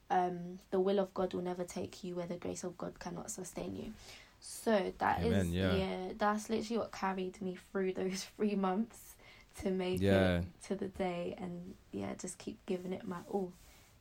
[0.10, 3.32] um the will of god will never take you where the grace of god cannot
[3.32, 3.94] sustain you
[4.40, 5.74] so that is Amen, yeah.
[5.76, 9.16] yeah that's literally what carried me through those three months
[9.62, 10.40] to make Yeah.
[10.40, 13.52] it to the day and yeah just keep giving it my all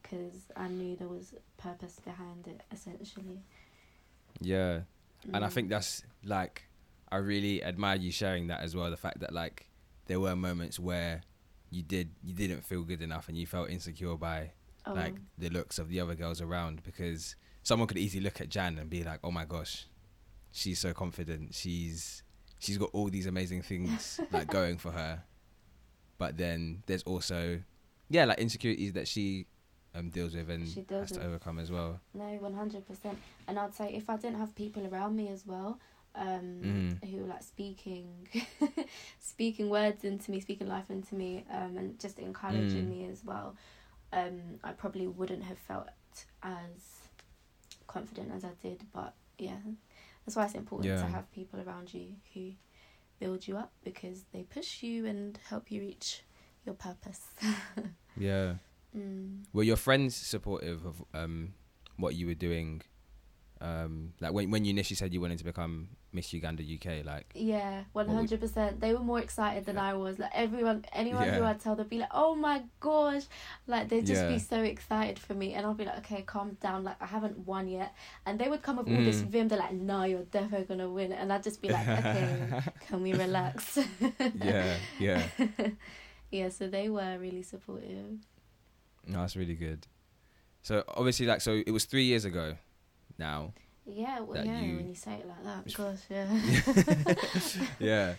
[0.03, 3.41] because i knew there was purpose behind it essentially
[4.41, 4.81] Yeah.
[5.33, 5.53] And I Mm.
[5.53, 6.65] think that's like
[7.11, 8.91] I really admire you sharing that as well.
[8.91, 9.69] The fact that like
[10.07, 11.23] there were moments where
[11.71, 14.53] you did you didn't feel good enough and you felt insecure by
[14.85, 18.49] Oh, like the looks of the other girls around because someone could easily look at
[18.49, 19.87] Jan and be like, "Oh my gosh,
[20.51, 21.55] she's so confident.
[21.55, 22.25] She's
[22.59, 25.23] she's got all these amazing things like going for her."
[26.19, 27.63] But then there's also
[28.09, 29.47] yeah, like insecurities that she
[29.95, 32.01] um deals with and She has deals to overcome as well.
[32.15, 33.17] no 100%
[33.49, 35.79] and i'd say if i didn't have people around me as well
[36.15, 37.11] um Mhm.
[37.11, 38.29] who were like speaking
[39.19, 42.89] speaking words into me speaking life into me um and just encouraging Mm.
[42.91, 43.57] me as well
[44.13, 45.89] um i probably wouldn't have felt
[46.43, 47.09] as
[47.87, 49.57] confident as i did but yeah
[50.25, 51.01] that's why it's important Yeah.
[51.03, 52.53] to have people around you who
[53.19, 56.23] build you up because they push you and help you reach
[56.67, 57.23] your purpose
[58.17, 58.55] Yeah.
[58.97, 59.45] Mm.
[59.53, 61.55] Were your friends supportive of um
[61.97, 62.83] what you were doing?
[63.61, 67.31] Um, like when when you initially said you wanted to become Miss Uganda UK, like
[67.33, 68.81] Yeah, one hundred percent.
[68.81, 70.19] They were more excited than I was.
[70.19, 73.23] Like everyone, anyone who I tell, they'd be like, "Oh my gosh!"
[73.69, 76.83] Like they'd just be so excited for me, and I'll be like, "Okay, calm down.
[76.83, 77.95] Like I haven't won yet."
[78.27, 79.27] And they would come up with all this Mm.
[79.29, 79.47] vim.
[79.49, 83.13] They're like, "No, you're definitely gonna win," and I'd just be like, "Okay, can we
[83.15, 83.79] relax?"
[84.43, 85.23] yeah, yeah.
[86.33, 86.49] yeah.
[86.49, 88.19] So they were really supportive.
[89.07, 89.87] No, that's really good.
[90.63, 92.57] So obviously, like, so it was three years ago.
[93.19, 93.53] Now,
[93.85, 94.61] Yeah, well, yeah.
[94.61, 95.99] you- When you say it like that, gosh,
[97.59, 97.67] yeah.
[97.79, 98.15] yeah.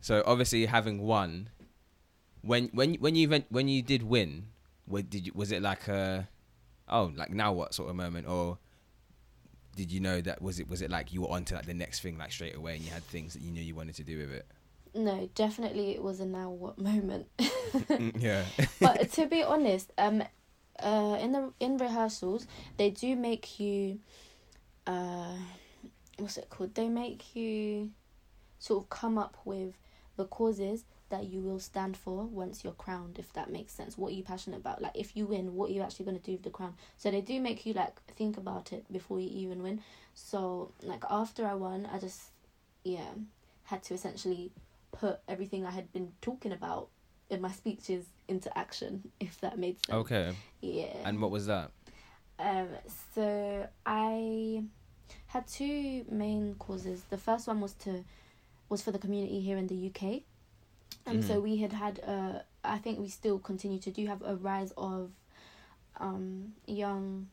[0.00, 1.48] So obviously, having won,
[2.42, 4.46] when when when you when you did win,
[4.86, 6.28] what did you was it like a,
[6.88, 8.58] oh, like now what sort of moment, or
[9.76, 11.72] did you know that was it was it like you were on to like the
[11.74, 14.04] next thing like straight away and you had things that you knew you wanted to
[14.04, 14.46] do with it?
[14.94, 17.26] No, definitely, it was a now what moment.
[17.38, 18.44] Mm, yeah.
[18.80, 20.22] but to be honest, um,
[20.78, 24.00] uh, in the in rehearsals, they do make you,
[24.86, 25.36] uh,
[26.18, 26.74] what's it called?
[26.74, 27.90] They make you,
[28.58, 29.74] sort of come up with
[30.16, 33.18] the causes that you will stand for once you're crowned.
[33.18, 34.80] If that makes sense, what are you passionate about?
[34.80, 36.74] Like, if you win, what are you actually gonna do with the crown?
[36.96, 39.82] So they do make you like think about it before you even win.
[40.14, 42.30] So like after I won, I just,
[42.84, 43.10] yeah,
[43.64, 44.52] had to essentially
[44.98, 46.88] put everything I had been talking about
[47.30, 49.98] in my speeches into action, if that made sense.
[49.98, 50.32] Okay.
[50.60, 50.96] Yeah.
[51.04, 51.70] And what was that?
[52.38, 52.68] Um.
[53.14, 54.64] So I
[55.26, 57.02] had two main causes.
[57.10, 58.04] The first one was to
[58.68, 60.22] was for the community here in the UK.
[61.06, 61.22] Um.
[61.22, 61.42] So Mhm.
[61.42, 65.10] we had had uh I think we still continue to do have a rise of
[66.00, 67.28] um young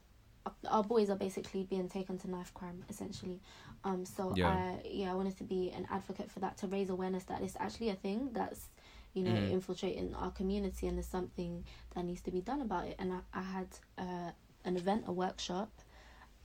[0.67, 3.39] our boys are basically being taken to knife crime essentially
[3.83, 4.47] um so Yeah.
[4.47, 7.57] i yeah i wanted to be an advocate for that to raise awareness that it's
[7.59, 8.69] actually a thing that's
[9.13, 9.51] you know Mhm.
[9.51, 11.65] infiltrating our community and there's something
[11.95, 13.67] that needs to be done about it and i, I had
[13.97, 14.31] uh,
[14.65, 15.69] an event a workshop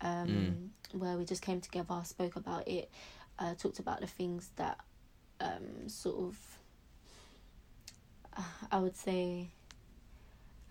[0.00, 2.90] um where we just came together spoke about it
[3.38, 4.78] uh talked about the things that
[5.40, 6.58] um sort of
[8.36, 9.50] uh, i would say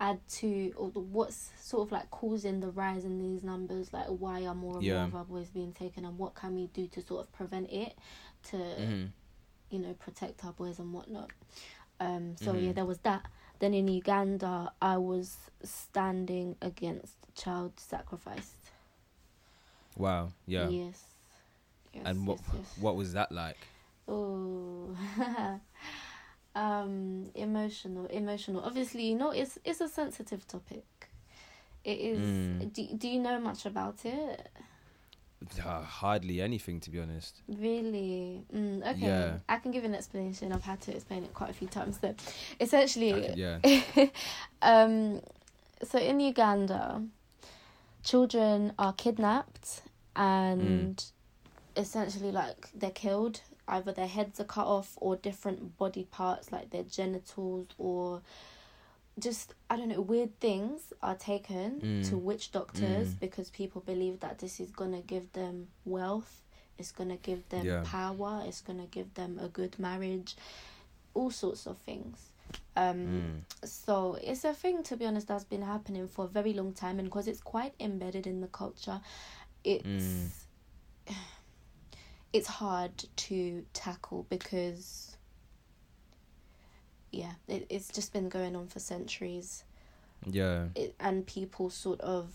[0.00, 4.06] add to or the, what's sort of like causing the rise in these numbers like
[4.06, 4.96] why are more and Yeah.
[4.98, 7.70] more of our boys being taken and what can we do to sort of prevent
[7.72, 7.96] it
[8.50, 9.10] to Mhm.
[9.70, 11.30] you know protect our boys and whatnot
[11.98, 12.74] um so yeah Mhm.
[12.74, 13.24] there was that
[13.58, 18.52] then in uganda i was standing against child sacrifice
[19.96, 20.32] Wow.
[20.46, 20.68] Yeah.
[20.68, 21.02] yes
[21.94, 22.78] yes And what yes, yes.
[22.78, 23.56] what was that like?
[24.06, 24.94] Oh,
[26.56, 28.62] um, emotional, emotional.
[28.64, 30.84] Obviously, you know, it's it's a sensitive topic.
[31.84, 32.18] It is.
[32.18, 32.72] Mm.
[32.72, 34.48] Do Do you know much about it?
[35.64, 37.42] Uh, hardly anything, to be honest.
[37.46, 38.42] Really?
[38.52, 39.06] Mm, okay.
[39.06, 39.38] Yeah.
[39.48, 40.50] I can give an explanation.
[40.50, 41.98] I've had to explain it quite a few times.
[42.00, 42.14] So,
[42.58, 43.58] essentially, yeah.
[44.62, 45.20] um,
[45.84, 47.02] so in Uganda,
[48.02, 49.82] children are kidnapped
[50.16, 51.04] and
[51.76, 53.42] essentially like they're killed.
[53.68, 58.22] Either their heads are cut off or different body parts like their genitals or
[59.18, 62.08] just I don't know weird things are taken Mm.
[62.10, 63.20] to witch doctors Mm.
[63.20, 66.42] because people believe that this is gonna give them wealth.
[66.78, 67.82] It's gonna give them Yeah.
[67.84, 68.42] power.
[68.46, 70.36] It's gonna give them a good marriage.
[71.14, 72.18] All sorts of things.
[72.76, 73.66] Um, Mm.
[73.66, 76.98] so it's a thing to be honest that's been happening for a very long time
[76.98, 79.00] and because it's quite embedded in the culture
[79.64, 80.28] it's Mm.
[82.36, 85.16] It's hard to tackle because
[87.12, 89.64] yeah it, it's just been going on for centuries
[90.26, 90.66] Yeah.
[90.74, 92.26] it, and people sort of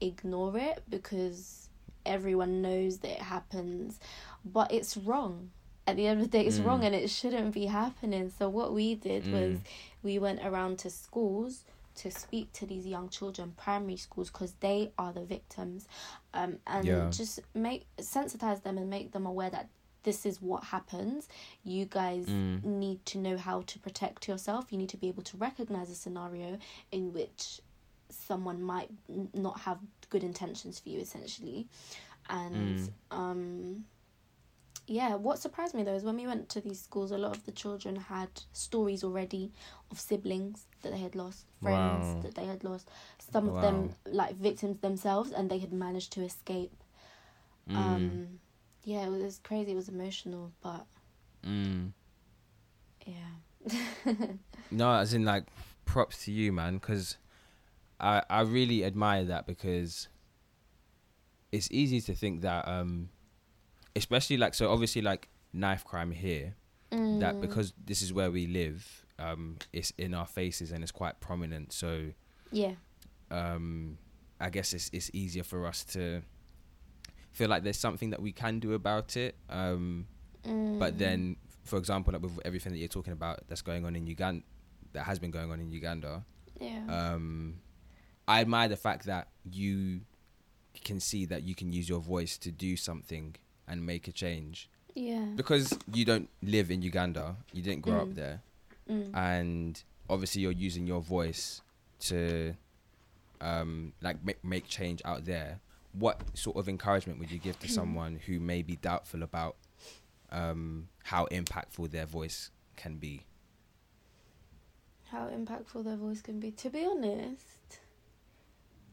[0.00, 1.68] ignore it because
[2.04, 3.98] everyone knows that it happens
[4.44, 5.50] but it's wrong
[5.86, 6.64] at the end of the day it's Mm.
[6.66, 9.60] wrong and it shouldn't be happening so what we did was Mm.
[10.02, 11.64] we went around to schools
[12.02, 15.86] to speak to these young children primary schools because they are the victims
[16.34, 17.10] um, and Yeah.
[17.10, 19.68] just make sensitize them and make them aware that
[20.02, 21.28] this is what happens
[21.62, 22.64] you guys Mm.
[22.64, 25.94] need to know how to protect yourself you need to be able to recognize a
[25.94, 26.58] scenario
[26.90, 27.60] in which
[28.08, 31.68] someone might n- not have good intentions for you essentially
[32.30, 32.92] and Mm.
[33.20, 33.84] um
[34.90, 37.44] yeah what surprised me though is when we went to these schools a lot of
[37.46, 39.52] the children had stories already
[39.92, 42.20] of siblings that they had lost friends Wow.
[42.22, 42.90] that they had lost
[43.32, 43.60] some of Wow.
[43.60, 46.72] them like victims themselves and they had managed to escape
[47.68, 47.76] Mm.
[47.76, 48.28] um
[48.82, 50.86] yeah it was crazy it was emotional but
[51.46, 51.92] Mm.
[53.06, 53.32] yeah
[54.72, 55.44] No, as in like
[55.84, 57.16] props to you, man, because
[58.00, 60.08] I I really admire that because
[61.52, 63.08] it's easy to think that um,
[63.96, 66.54] especially like so obviously like knife crime here
[67.18, 70.92] that Mm, because this is where we live, um, it's in our faces and it's
[70.92, 71.72] quite prominent.
[71.72, 72.10] So
[72.52, 72.74] yeah
[73.30, 73.98] um,
[74.40, 76.22] I guess it's it's easier for us to
[77.32, 79.36] feel like there's something that we can do about it.
[79.48, 80.06] Um,
[80.78, 80.98] but Mm.
[80.98, 84.42] then, for example, like with everything that you're talking about that's going on in Uganda,
[84.94, 86.24] that has been going on in Uganda,
[86.58, 87.60] yeah um,
[88.26, 90.00] I admire the fact that you
[90.84, 93.36] can see that you can use your voice to do something
[93.70, 98.02] and make a change yeah because you don't live in Uganda, you didn't grow Mm.
[98.02, 98.42] up there,
[98.90, 99.10] mm.
[99.14, 101.62] and obviously you're using your voice
[102.00, 102.54] to
[103.40, 105.60] um, like make make change out there.
[105.92, 109.56] What sort of encouragement would you give to someone who may be doubtful about
[110.30, 113.24] um, how impactful their voice can be?
[115.10, 116.52] how impactful their voice can be.
[116.52, 117.80] To be honest,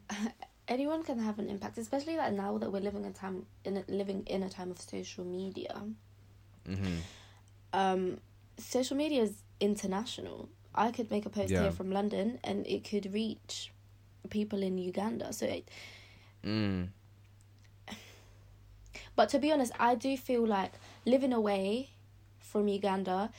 [0.67, 3.84] anyone can have an impact, especially like now that we're living in time in a,
[3.88, 5.82] living in a time of social media.
[6.67, 6.97] Mm-hmm.
[7.73, 8.17] Um,
[8.58, 10.49] social media is international.
[10.75, 11.63] I could make a post Yeah.
[11.63, 13.71] here from London, and it could reach
[14.30, 15.34] people in Uganda.
[15.34, 15.69] So, it,
[16.43, 16.89] Mm.
[19.15, 20.73] but to be honest, I do feel like
[21.06, 21.89] living away
[22.39, 23.32] from Uganda,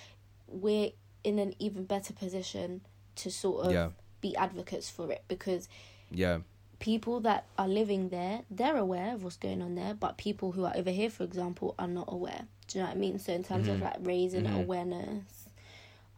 [0.47, 0.91] we're
[1.25, 2.81] in an even better position
[3.17, 3.91] to sort of Yeah.
[4.21, 5.69] be advocates for it because
[6.11, 6.41] Yeah.
[6.79, 10.65] People that are living there, they're aware of what's going on there, but people who
[10.65, 12.47] are over here, for example, are not aware.
[12.69, 13.19] Do you know what I mean?
[13.19, 13.83] So in terms of Mhm.
[13.83, 14.55] like raising Mhm.
[14.61, 15.49] awareness,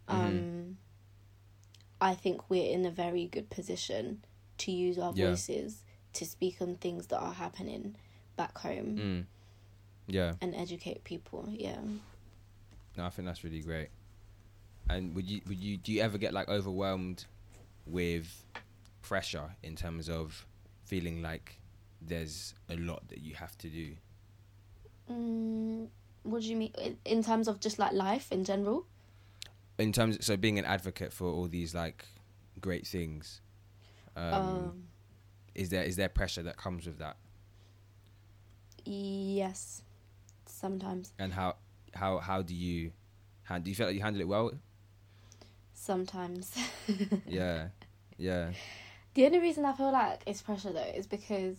[0.09, 0.14] Mhm.
[0.14, 0.79] um,
[2.01, 4.23] I think we're in a very good position
[4.59, 5.31] to use our Yeah.
[5.31, 7.94] voices to speak on things that are happening
[8.37, 9.27] back home Mm.
[10.09, 10.35] Yeah.
[10.40, 11.49] and educate people.
[11.51, 11.81] Yeah.
[12.96, 13.90] No, I think that's really great.
[14.88, 17.27] And would you would you do you ever get like overwhelmed
[17.87, 18.44] with
[19.03, 20.46] pressure in terms of
[20.90, 21.59] feeling like
[22.03, 23.94] there's a lot that you have to do?
[25.11, 25.88] Mm,
[26.24, 28.87] what do you mean in- in terms of just like life in general?
[29.79, 32.05] In terms so being an advocate for all these like
[32.61, 33.40] great things.
[34.16, 34.88] Um, um
[35.55, 37.16] is there is there pressure that comes with that?
[38.85, 39.83] yes,
[40.46, 41.12] sometimes.
[41.18, 41.57] And how
[41.94, 42.92] how how do you
[43.42, 44.50] how do you feel like you handle it well?
[45.74, 46.53] Sometimes.
[47.26, 47.68] Yeah.
[48.18, 48.53] Yeah.
[49.14, 51.57] The only reason I feel like it's pressure though is because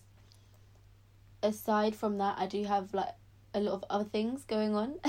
[1.44, 3.14] aside from that, I do have like
[3.54, 4.96] a lot of other things going on.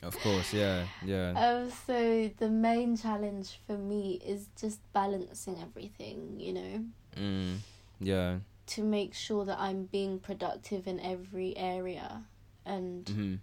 [0.00, 0.84] Of course, yeah.
[1.04, 1.30] Yeah.
[1.64, 6.84] um, so the main challenge for me is just balancing everything, you know,
[7.16, 7.56] Mm.
[7.98, 8.38] Yeah.
[8.66, 12.22] to make sure that I'm being productive in every area
[12.64, 13.38] and Mhm.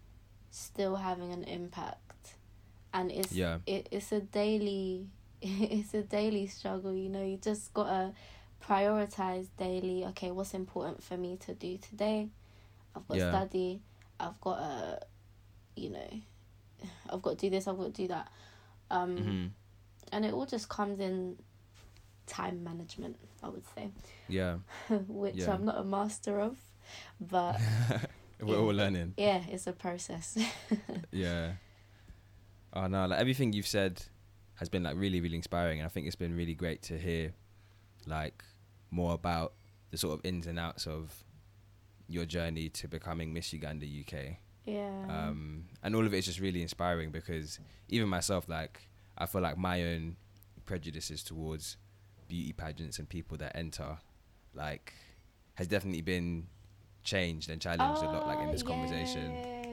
[0.49, 2.35] still having an impact.
[2.93, 3.59] And it's Yeah.
[3.65, 5.09] it, it's a daily
[5.77, 8.11] it's a daily struggle you know you just gotta
[8.67, 12.27] prioritize daily okay what's important for me to do today
[12.95, 13.29] i've got Yeah.
[13.29, 13.79] study
[14.19, 14.99] i've got a,
[15.75, 16.09] you know
[17.11, 18.27] i've got to do this i've got to do that
[18.89, 19.49] um Mhm.
[20.11, 21.37] and it all just comes in
[22.25, 23.89] time management i would say
[24.27, 24.57] Yeah.
[25.07, 25.53] which Yeah.
[25.53, 26.57] i'm not a master of
[27.21, 27.59] but
[28.41, 28.61] We're Yeah.
[28.61, 29.13] all learning.
[29.17, 30.37] yeah it's a process
[31.11, 31.53] Yeah.
[32.73, 34.03] Oh no, like everything you've said
[34.55, 37.33] has been like really, really inspiring and I think it's been really great to hear
[38.05, 38.43] like
[38.91, 39.53] more about
[39.91, 41.23] the sort of ins and outs of
[42.07, 44.37] your journey to becoming Miss Uganda UK.
[44.65, 47.59] yeah Um and all of it is just really inspiring because
[47.89, 50.15] even myself like I feel like my own
[50.65, 51.77] prejudices towards
[52.27, 53.97] beauty pageants and people that enter
[54.53, 54.93] like
[55.55, 56.47] has definitely been
[57.03, 59.31] changed and challenged a lot like in this Oh, conversation.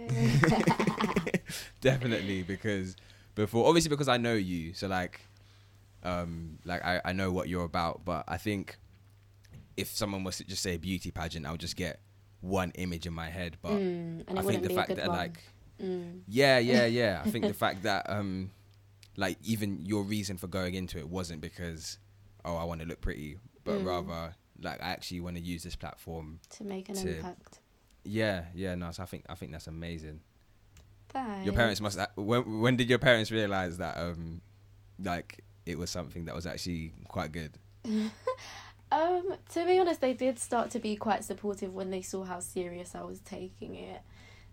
[1.80, 2.96] definitely because
[3.34, 5.20] before obviously because I know you so like
[6.02, 8.78] um like I, I know what you're about but I think
[9.76, 12.00] if someone was to just say beauty pageant I'll just get
[12.40, 15.16] one image in my head but Mm, I think the fact that one.
[15.16, 15.38] like
[15.80, 16.20] Mm.
[16.28, 17.22] Yeah, yeah, yeah.
[17.24, 18.52] I think the fact that um,
[19.16, 21.98] like even your reason for going into it wasn't because
[22.44, 23.86] oh I want to look pretty, but Mm.
[23.86, 26.38] rather like I actually want to use this platform.
[26.50, 27.58] To make an To- impact.
[28.04, 28.76] Yeah, yeah.
[28.76, 30.20] No, so I think I think that's amazing.
[31.44, 31.98] Your parents must.
[32.16, 34.40] When when did your parents realize that um,
[35.02, 37.58] like it was something that was actually quite good?
[38.92, 42.40] Um, to be honest, they did start to be quite supportive when they saw how
[42.40, 44.02] serious I was taking it.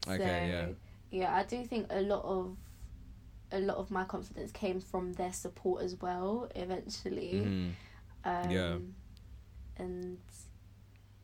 [0.08, 0.68] Okay, yeah.
[1.12, 2.56] yeah, I do think a lot of
[3.52, 6.50] a lot of my confidence came from their support as well.
[6.56, 7.72] Eventually, Mhm.
[8.24, 8.78] um, Yeah.
[9.76, 10.20] and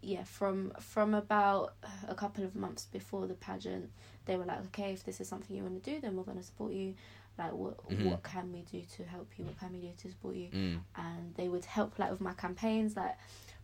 [0.01, 1.75] yeah, from from about
[2.09, 3.91] a couple of months before the pageant,
[4.25, 6.37] they were like, okay, if this is something you want to do, then we're going
[6.37, 6.95] to support you.
[7.37, 8.09] Like, what Mhm.
[8.11, 9.45] what can we do to help you?
[9.45, 10.47] What can we do to support you?
[10.49, 10.79] Mm.
[10.95, 13.15] and they would help like with my campaigns like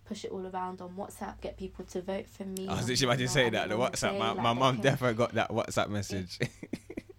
[0.06, 2.68] push it all around on WhatsApp, get people to vote for me.
[2.68, 3.96] I was literally about to say that the WhatsApp.
[3.98, 6.38] say, My like, my mum can- definitely got that WhatsApp message.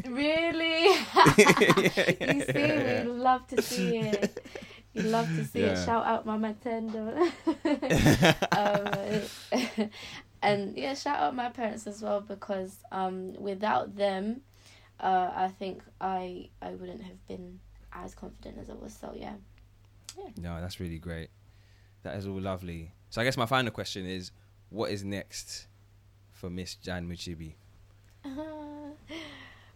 [0.04, 0.88] Really?
[1.38, 4.44] you see, we love to see it.
[4.94, 5.76] You love to see it.
[5.86, 7.30] Shout out Mama Tendo.
[9.62, 9.70] um,
[10.42, 14.42] and yeah, shout out my parents as well because um, without them,
[15.00, 17.60] uh, I think I I wouldn't have been
[17.92, 18.92] as confident as I was.
[18.94, 19.34] So yeah.
[20.36, 21.30] No, that's really great.
[22.02, 22.92] That is all lovely.
[23.10, 24.32] So I guess my final question is,
[24.70, 25.66] what is next
[26.30, 27.54] for Miss Jan Muchibi?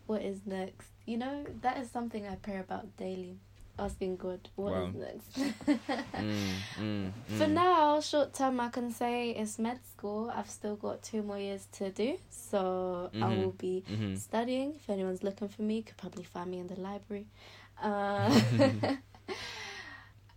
[0.06, 0.88] what is next?
[1.06, 3.38] You know, that is something I pray about daily.
[3.78, 5.00] Asking God, what is Wow.
[5.06, 5.36] next?
[6.16, 7.52] Mm, mm, For mm.
[7.52, 10.30] now, short term, I can say is med school.
[10.34, 13.36] I've still got two more years to do, so I Mhm.
[13.38, 14.16] will be Mhm.
[14.16, 14.74] studying.
[14.76, 17.26] If anyone's looking for me, could probably find me in the library.
[17.82, 18.30] Uh,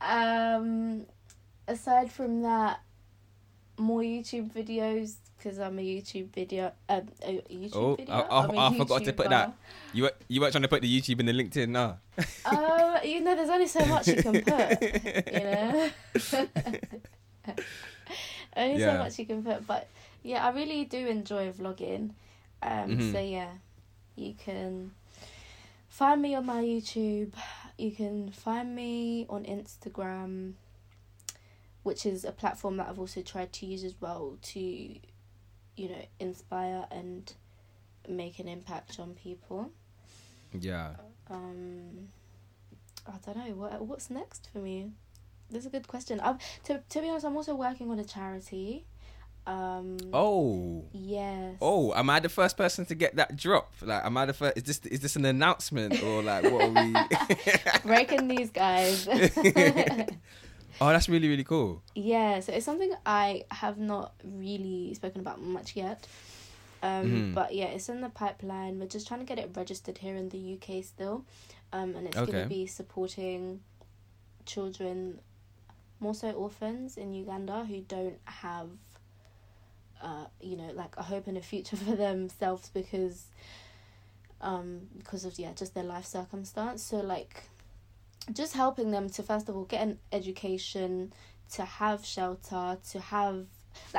[0.02, 1.06] um,
[1.68, 2.82] aside from that,
[3.78, 6.72] more YouTube videos because I'm a YouTube video.
[6.90, 8.14] Um, a YouTube Oh, video.
[8.14, 9.54] I- I- I'm a I forgot to put that.
[9.94, 11.98] You were, you weren't trying to put the YouTube and the LinkedIn, no?
[12.46, 14.82] Uh, you know, there's only so much you can put.
[15.34, 15.90] You know.
[18.56, 19.88] only so much you can put, but
[20.24, 22.12] yeah, I really do enjoy vlogging.
[22.62, 23.12] Um, Mhm.
[23.14, 23.52] so yeah,
[24.16, 24.92] you can
[25.88, 27.32] find me on my YouTube.
[27.78, 30.54] You can find me on Instagram,
[31.84, 34.96] which is a platform that I've also tried to use as well to,
[35.80, 37.32] you know, inspire and
[38.08, 39.72] make an impact on people.
[40.52, 40.92] Yeah.
[41.30, 42.10] Um,
[43.08, 44.92] I don't know what what's next for me.
[45.50, 46.20] That's a good question.
[46.24, 48.86] I'm, to to be honest, I'm also working on a charity.
[49.48, 50.84] Um, Oh.
[50.92, 51.56] yes.
[51.62, 53.72] Oh, am I the first person to get that drop?
[53.82, 54.58] Like, am I the first?
[54.58, 56.94] Is this is this an announcement or like what are we?
[57.84, 59.08] breaking these guys.
[60.82, 61.82] oh, that's really really cool.
[61.96, 66.08] yeah, so it's something I have not really spoken about much yet.
[66.82, 67.34] Um, Mhm.
[67.34, 68.80] But yeah, it's in the pipeline.
[68.80, 71.26] We're just trying to get it registered here in the UK still.
[71.74, 72.32] Um, and it's Okay.
[72.32, 73.60] going to be supporting
[74.46, 75.20] children,
[76.00, 78.70] more so orphans in Uganda who don't have,
[80.02, 83.26] uh, you know, like a hope and a future for themselves because,
[84.42, 86.82] um, because of yeah, just their life circumstance.
[86.82, 87.50] So like,
[88.34, 91.14] just helping them to first of all get an education,
[91.54, 93.46] to have shelter, to have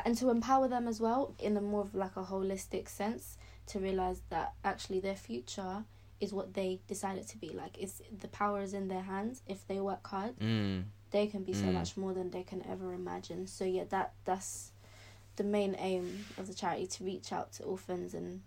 [0.04, 3.78] and to empower them as well in a more of like a holistic sense to
[3.78, 5.84] realize that actually their future
[6.20, 9.42] is what they decide it to be like it's the power is in their hands
[9.46, 10.84] if they work hard Mm.
[11.12, 11.72] they can be so Mm.
[11.74, 14.72] much more than they can ever imagine so yeah that that's
[15.36, 18.42] the main aim of the charity to reach out to orphans and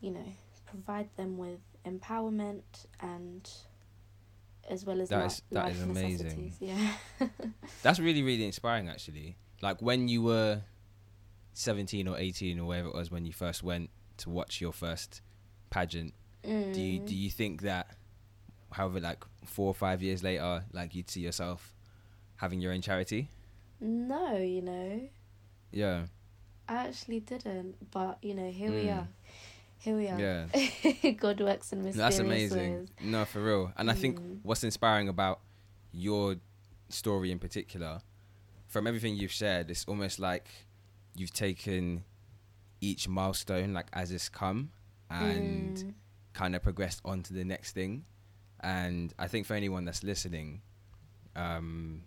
[0.00, 0.26] you know
[0.66, 3.48] provide them with empowerment and
[4.68, 6.54] as well as That li- that life is amazing.
[6.60, 6.92] yeah
[7.82, 9.36] That's really really inspiring actually.
[9.60, 10.62] Like when you were
[11.54, 15.20] 17 or 18 or whatever it was when you first went to watch your first
[15.70, 17.06] pageant, do you Mm.
[17.06, 17.96] do you think that
[18.72, 21.74] however like 4 or 5 years later like you'd see yourself
[22.36, 23.28] having your own charity?
[23.80, 25.08] no you know
[25.72, 26.06] Yeah.
[26.68, 28.98] I actually didn't, but you know, here we Mm.
[28.98, 29.08] are.
[29.82, 30.18] Here we are.
[30.20, 31.10] Yeah.
[31.18, 32.72] God works in No, mysterious That's amazing.
[32.80, 32.88] ways.
[33.00, 33.72] No, for real.
[33.76, 34.38] And I think Mm.
[34.42, 35.40] what's inspiring about
[35.90, 36.36] your
[36.88, 38.00] story in particular,
[38.68, 40.48] from everything you've shared, it's almost like
[41.16, 42.04] you've taken
[42.80, 44.70] each milestone like as it's come
[45.10, 45.94] and Mm.
[46.32, 48.04] kind of progressed on to the next thing.
[48.60, 50.62] And I think for anyone that's listening,
[51.34, 52.04] um,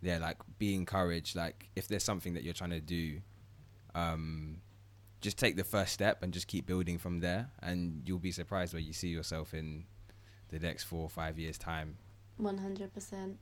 [0.00, 1.34] yeah, like be encouraged.
[1.34, 3.20] Like if there's something that you're trying to do,
[3.96, 4.62] um,
[5.20, 8.72] just take the first step and just keep building from there, and you'll be surprised
[8.72, 9.84] where you see yourself in
[10.48, 11.96] the next four or five years' time.
[12.36, 13.38] One hundred percent.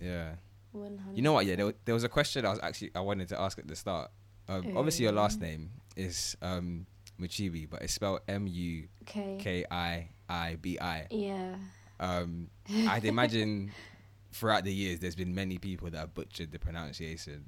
[0.00, 0.32] Yeah.
[0.72, 1.16] One hundred.
[1.16, 1.46] You know what?
[1.46, 3.76] Yeah, there, there was a question I was actually I wanted to ask at the
[3.76, 4.10] start.
[4.48, 6.86] Um, obviously, your last name is um,
[7.20, 8.88] Mukibi, but it's spelled M U.
[9.04, 11.06] K I I B I.
[11.10, 11.56] Yeah.
[11.98, 12.48] Um,
[12.88, 13.72] I'd imagine
[14.32, 17.46] throughout the years there's been many people that have butchered the pronunciation.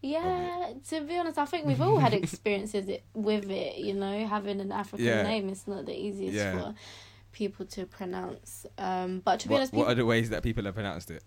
[0.00, 3.78] Yeah, to be honest, I think we've all had experiences it, with it.
[3.78, 5.22] You know, having an African Yeah.
[5.22, 6.52] name is not the easiest Yeah.
[6.52, 6.74] for
[7.32, 8.64] people to pronounce.
[8.78, 11.22] Um, but to be What, honest, what are the ways that people have pronounced it?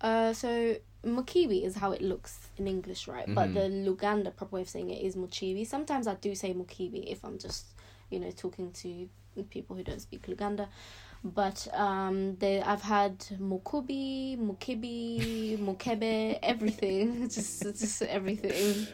[0.00, 3.26] uh, so Mukibi is how it looks in English, right?
[3.32, 3.54] But Mhm.
[3.54, 5.66] the Luganda proper way of saying it is Muchibi.
[5.66, 7.66] Sometimes I do say Mukibi if I'm just,
[8.10, 9.08] you know, talking to
[9.50, 10.68] people who don't speak Luganda.
[11.22, 18.86] But um, they, I've had Mukubi, Mukibi, Mukebe, everything, just just everything,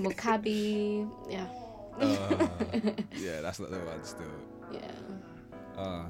[0.00, 1.46] Mukabi, yeah,
[2.00, 2.48] Uh,
[3.16, 4.26] yeah, that's not the one still.
[4.72, 4.90] yeah.
[5.76, 6.06] Uh,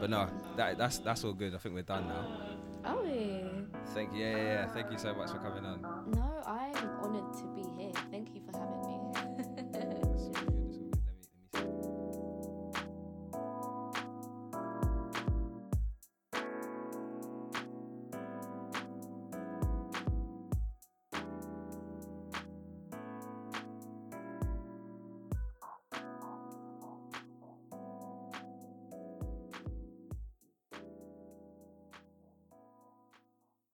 [0.00, 1.52] but no, that that's that's all good.
[1.54, 2.24] I think we're done now.
[2.84, 3.48] Oh yeah.
[3.94, 4.20] Thank you.
[4.20, 4.66] Yeah, yeah, yeah.
[4.68, 5.82] Thank you so much for coming on.
[6.14, 7.44] No, I'm honored to